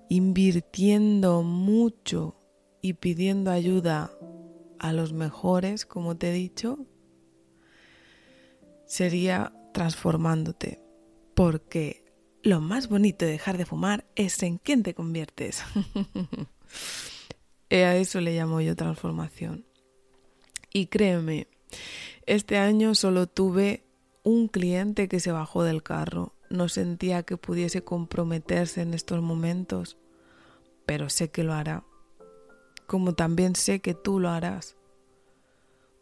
invirtiendo 0.10 1.44
mucho 1.44 2.37
y 2.88 2.94
pidiendo 2.94 3.52
ayuda 3.52 4.12
a 4.80 4.94
los 4.94 5.12
mejores, 5.12 5.86
como 5.86 6.16
te 6.16 6.30
he 6.30 6.34
dicho, 6.34 6.80
sería 8.86 9.52
transformándote. 9.74 10.82
Porque 11.36 12.06
lo 12.44 12.62
más 12.62 12.88
bonito 12.88 13.26
de 13.26 13.32
dejar 13.32 13.58
de 13.58 13.66
fumar 13.66 14.06
es 14.16 14.42
en 14.42 14.58
quién 14.58 14.84
te 14.84 14.94
conviertes. 14.94 15.64
a 17.72 17.96
eso 17.98 18.22
le 18.22 18.34
llamo 18.34 18.62
yo 18.62 18.78
transformación. 18.78 19.66
Y 20.72 20.88
créeme, 20.88 21.48
este 22.26 22.58
año 22.58 22.96
solo 22.96 23.28
tuve 23.28 23.84
un 24.24 24.48
cliente 24.48 25.10
que 25.10 25.20
se 25.20 25.34
bajó 25.34 25.64
del 25.64 25.84
carro 25.84 26.38
no 26.50 26.70
sentía 26.70 27.24
que 27.24 27.36
pudiese 27.36 27.84
comprometerse 27.84 28.82
en 28.82 28.94
estos 28.94 29.22
momentos, 29.22 29.98
pero 30.86 31.10
sé 31.10 31.30
que 31.30 31.44
lo 31.44 31.54
hará, 31.54 31.84
como 32.88 33.14
también 33.14 33.56
sé 33.56 33.82
que 33.82 33.94
tú 33.94 34.20
lo 34.20 34.30
harás, 34.30 34.78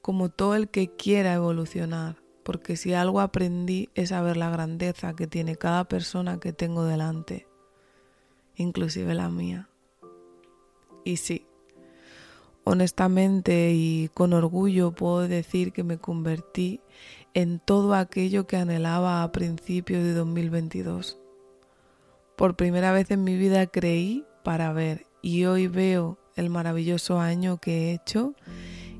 como 0.01 0.29
todo 0.29 0.55
el 0.55 0.69
que 0.69 0.95
quiera 0.95 1.33
evolucionar, 1.33 2.21
porque 2.43 2.77
si 2.77 2.93
algo 2.93 3.19
aprendí 3.19 3.89
es 3.95 4.11
a 4.11 4.21
ver 4.21 4.37
la 4.37 4.51
grandeza 4.51 5.15
que 5.15 5.25
tiene 5.25 5.55
cada 5.55 5.85
persona 5.85 6.39
que 6.39 6.53
tengo 6.53 6.85
delante, 6.85 7.47
inclusive 8.55 9.15
la 9.15 9.29
mía. 9.29 9.67
Y 11.03 11.17
sí, 11.17 11.47
honestamente 12.63 13.71
y 13.73 14.09
con 14.13 14.33
orgullo 14.33 14.91
puedo 14.91 15.27
decir 15.27 15.73
que 15.73 15.83
me 15.83 15.97
convertí 15.97 16.81
en 17.33 17.59
todo 17.59 17.95
aquello 17.95 18.45
que 18.47 18.57
anhelaba 18.57 19.23
a 19.23 19.31
principios 19.31 20.03
de 20.03 20.13
2022. 20.13 21.19
Por 22.35 22.55
primera 22.55 22.91
vez 22.91 23.09
en 23.11 23.23
mi 23.23 23.37
vida 23.37 23.65
creí 23.67 24.23
para 24.43 24.71
ver 24.71 25.07
y 25.21 25.45
hoy 25.45 25.67
veo 25.67 26.19
el 26.35 26.49
maravilloso 26.49 27.19
año 27.19 27.57
que 27.57 27.89
he 27.89 27.93
hecho 27.93 28.33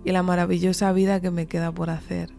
y 0.03 0.11
la 0.11 0.23
maravillosa 0.23 0.91
vida 0.93 1.19
que 1.19 1.31
me 1.31 1.47
queda 1.47 1.71
por 1.71 1.89
hacer. 1.89 2.29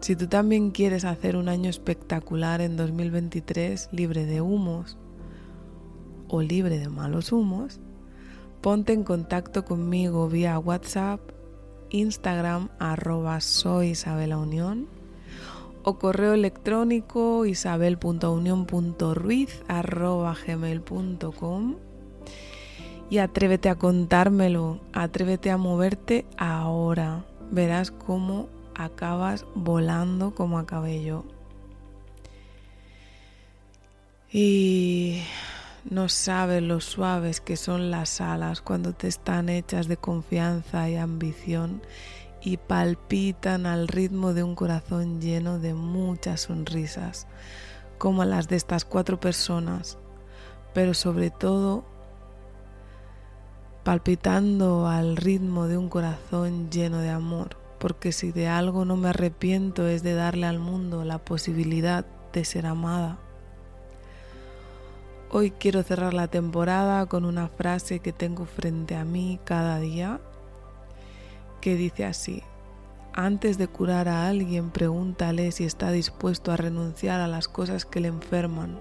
Si 0.00 0.16
tú 0.16 0.28
también 0.28 0.70
quieres 0.70 1.04
hacer 1.04 1.36
un 1.36 1.48
año 1.48 1.68
espectacular 1.68 2.60
en 2.60 2.76
2023, 2.76 3.88
libre 3.92 4.24
de 4.24 4.40
humos 4.40 4.96
o 6.28 6.42
libre 6.42 6.78
de 6.78 6.88
malos 6.88 7.32
humos, 7.32 7.80
ponte 8.60 8.92
en 8.92 9.04
contacto 9.04 9.64
conmigo 9.64 10.28
vía 10.28 10.58
WhatsApp 10.58 11.20
Instagram 11.90 12.68
arroba 12.78 13.40
soy 13.40 13.94
o 15.82 15.98
correo 15.98 16.34
electrónico 16.34 17.46
isabel.unión.ruiz 17.46 19.62
y 23.08 23.18
atrévete 23.18 23.68
a 23.68 23.76
contármelo, 23.76 24.80
atrévete 24.92 25.50
a 25.50 25.56
moverte 25.56 26.26
ahora. 26.36 27.24
Verás 27.50 27.90
cómo 27.90 28.48
acabas 28.74 29.46
volando 29.54 30.34
como 30.34 30.58
acabé 30.58 31.02
yo. 31.02 31.24
Y 34.32 35.22
no 35.88 36.08
sabes 36.08 36.62
lo 36.62 36.80
suaves 36.80 37.40
que 37.40 37.56
son 37.56 37.90
las 37.90 38.20
alas 38.20 38.60
cuando 38.60 38.92
te 38.92 39.06
están 39.06 39.48
hechas 39.48 39.86
de 39.86 39.96
confianza 39.96 40.90
y 40.90 40.96
ambición 40.96 41.80
y 42.42 42.56
palpitan 42.56 43.66
al 43.66 43.88
ritmo 43.88 44.34
de 44.34 44.42
un 44.42 44.54
corazón 44.56 45.20
lleno 45.20 45.58
de 45.58 45.74
muchas 45.74 46.42
sonrisas, 46.42 47.26
como 47.98 48.24
las 48.24 48.48
de 48.48 48.56
estas 48.56 48.84
cuatro 48.84 49.18
personas, 49.18 49.96
pero 50.74 50.92
sobre 50.92 51.30
todo 51.30 51.84
palpitando 53.86 54.88
al 54.88 55.16
ritmo 55.16 55.68
de 55.68 55.78
un 55.78 55.88
corazón 55.88 56.70
lleno 56.72 56.98
de 56.98 57.10
amor, 57.10 57.50
porque 57.78 58.10
si 58.10 58.32
de 58.32 58.48
algo 58.48 58.84
no 58.84 58.96
me 58.96 59.10
arrepiento 59.10 59.86
es 59.86 60.02
de 60.02 60.14
darle 60.14 60.46
al 60.46 60.58
mundo 60.58 61.04
la 61.04 61.18
posibilidad 61.18 62.04
de 62.32 62.44
ser 62.44 62.66
amada 62.66 63.20
Hoy 65.30 65.52
quiero 65.52 65.84
cerrar 65.84 66.14
la 66.14 66.26
temporada 66.26 67.06
con 67.06 67.24
una 67.24 67.46
frase 67.46 68.00
que 68.00 68.12
tengo 68.12 68.44
frente 68.44 68.96
a 68.96 69.04
mí 69.04 69.38
cada 69.44 69.78
día 69.78 70.18
que 71.60 71.76
dice 71.76 72.06
así, 72.06 72.42
antes 73.12 73.56
de 73.56 73.68
curar 73.68 74.08
a 74.08 74.26
alguien 74.26 74.70
pregúntale 74.70 75.52
si 75.52 75.62
está 75.62 75.92
dispuesto 75.92 76.50
a 76.50 76.56
renunciar 76.56 77.20
a 77.20 77.28
las 77.28 77.46
cosas 77.46 77.84
que 77.84 78.00
le 78.00 78.08
enferman. 78.08 78.80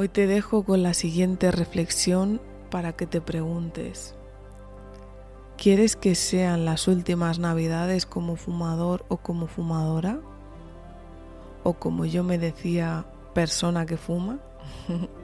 Hoy 0.00 0.08
te 0.08 0.28
dejo 0.28 0.62
con 0.62 0.84
la 0.84 0.94
siguiente 0.94 1.50
reflexión 1.50 2.40
para 2.70 2.92
que 2.92 3.04
te 3.04 3.20
preguntes, 3.20 4.14
¿quieres 5.56 5.96
que 5.96 6.14
sean 6.14 6.64
las 6.64 6.86
últimas 6.86 7.40
navidades 7.40 8.06
como 8.06 8.36
fumador 8.36 9.04
o 9.08 9.16
como 9.16 9.48
fumadora? 9.48 10.20
¿O 11.64 11.72
como 11.72 12.04
yo 12.04 12.22
me 12.22 12.38
decía, 12.38 13.06
persona 13.34 13.86
que 13.86 13.96
fuma? 13.96 14.38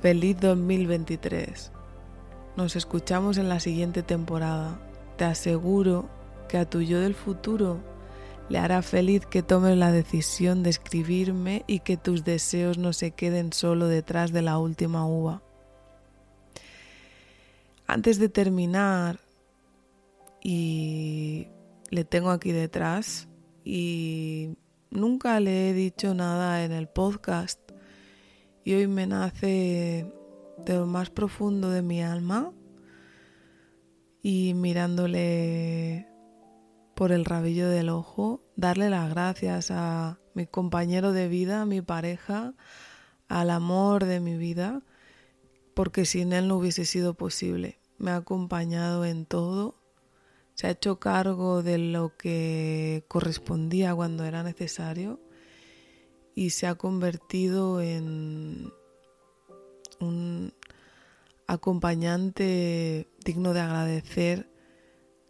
Feliz 0.00 0.38
2023. 0.38 1.72
Nos 2.56 2.76
escuchamos 2.76 3.38
en 3.38 3.48
la 3.48 3.58
siguiente 3.58 4.04
temporada. 4.04 4.78
Te 5.16 5.24
aseguro 5.24 6.08
que 6.48 6.58
a 6.58 6.64
tu 6.64 6.80
yo 6.80 7.00
del 7.00 7.16
futuro 7.16 7.80
le 8.50 8.58
hará 8.58 8.82
feliz 8.82 9.24
que 9.26 9.44
tomes 9.44 9.78
la 9.78 9.92
decisión 9.92 10.64
de 10.64 10.70
escribirme 10.70 11.64
y 11.68 11.80
que 11.80 11.96
tus 11.96 12.24
deseos 12.24 12.78
no 12.78 12.92
se 12.92 13.12
queden 13.12 13.52
solo 13.52 13.86
detrás 13.86 14.32
de 14.32 14.42
la 14.42 14.58
última 14.58 15.06
uva. 15.06 15.40
Antes 17.86 18.18
de 18.18 18.28
terminar, 18.28 19.20
y 20.42 21.46
le 21.90 22.04
tengo 22.04 22.30
aquí 22.30 22.50
detrás, 22.50 23.28
y 23.64 24.56
nunca 24.90 25.38
le 25.38 25.70
he 25.70 25.72
dicho 25.72 26.12
nada 26.12 26.64
en 26.64 26.72
el 26.72 26.88
podcast, 26.88 27.60
y 28.64 28.74
hoy 28.74 28.88
me 28.88 29.06
nace 29.06 30.12
de 30.66 30.74
lo 30.74 30.86
más 30.86 31.08
profundo 31.08 31.70
de 31.70 31.82
mi 31.82 32.02
alma 32.02 32.52
y 34.22 34.54
mirándole 34.54 36.09
por 37.00 37.12
el 37.12 37.24
rabillo 37.24 37.70
del 37.70 37.88
ojo, 37.88 38.42
darle 38.56 38.90
las 38.90 39.08
gracias 39.08 39.70
a 39.70 40.18
mi 40.34 40.46
compañero 40.46 41.14
de 41.14 41.28
vida, 41.28 41.62
a 41.62 41.64
mi 41.64 41.80
pareja, 41.80 42.52
al 43.26 43.48
amor 43.48 44.04
de 44.04 44.20
mi 44.20 44.36
vida, 44.36 44.82
porque 45.72 46.04
sin 46.04 46.34
él 46.34 46.46
no 46.46 46.58
hubiese 46.58 46.84
sido 46.84 47.14
posible. 47.14 47.78
Me 47.96 48.10
ha 48.10 48.16
acompañado 48.16 49.06
en 49.06 49.24
todo, 49.24 49.76
se 50.52 50.66
ha 50.66 50.72
hecho 50.72 51.00
cargo 51.00 51.62
de 51.62 51.78
lo 51.78 52.18
que 52.18 53.06
correspondía 53.08 53.94
cuando 53.94 54.26
era 54.26 54.42
necesario 54.42 55.22
y 56.34 56.50
se 56.50 56.66
ha 56.66 56.74
convertido 56.74 57.80
en 57.80 58.74
un 60.00 60.52
acompañante 61.46 63.08
digno 63.24 63.54
de 63.54 63.60
agradecer 63.60 64.50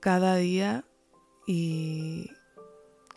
cada 0.01 0.35
día 0.35 0.85
y 1.53 2.31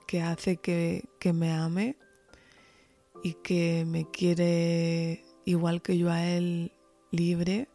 que 0.08 0.24
hace 0.24 0.58
que, 0.58 1.08
me 1.36 1.52
ame 1.52 2.00
y 3.24 3.36
que 3.36 3.86
me 3.88 4.10
quiere 4.10 5.24
igual 5.46 5.84
que 5.84 6.00
yo 6.00 6.10
a 6.10 6.26
él 6.26 6.72
libre, 7.12 7.70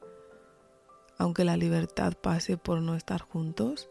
aunque 1.16 1.44
la 1.44 1.56
libertad 1.56 2.14
pase 2.14 2.56
por 2.56 2.80
no 2.80 2.96
estar 2.96 3.20
juntos, 3.20 3.88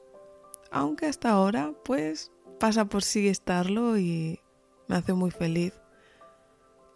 aunque 0.70 1.06
hasta 1.06 1.30
ahora 1.30 1.72
pues 1.86 2.34
pasa 2.60 2.84
por 2.84 3.02
sí 3.02 3.30
estarlo 3.30 3.98
y 3.98 4.42
me 4.90 4.98
hace 4.98 5.14
muy 5.14 5.32
feliz. 5.32 5.74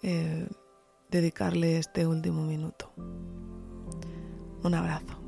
Eh, 0.04 0.50
dedicarle 1.10 1.78
este 1.78 2.06
último 2.08 2.44
minuto. 2.44 2.92
Un 4.64 4.74
abrazo. 4.74 5.21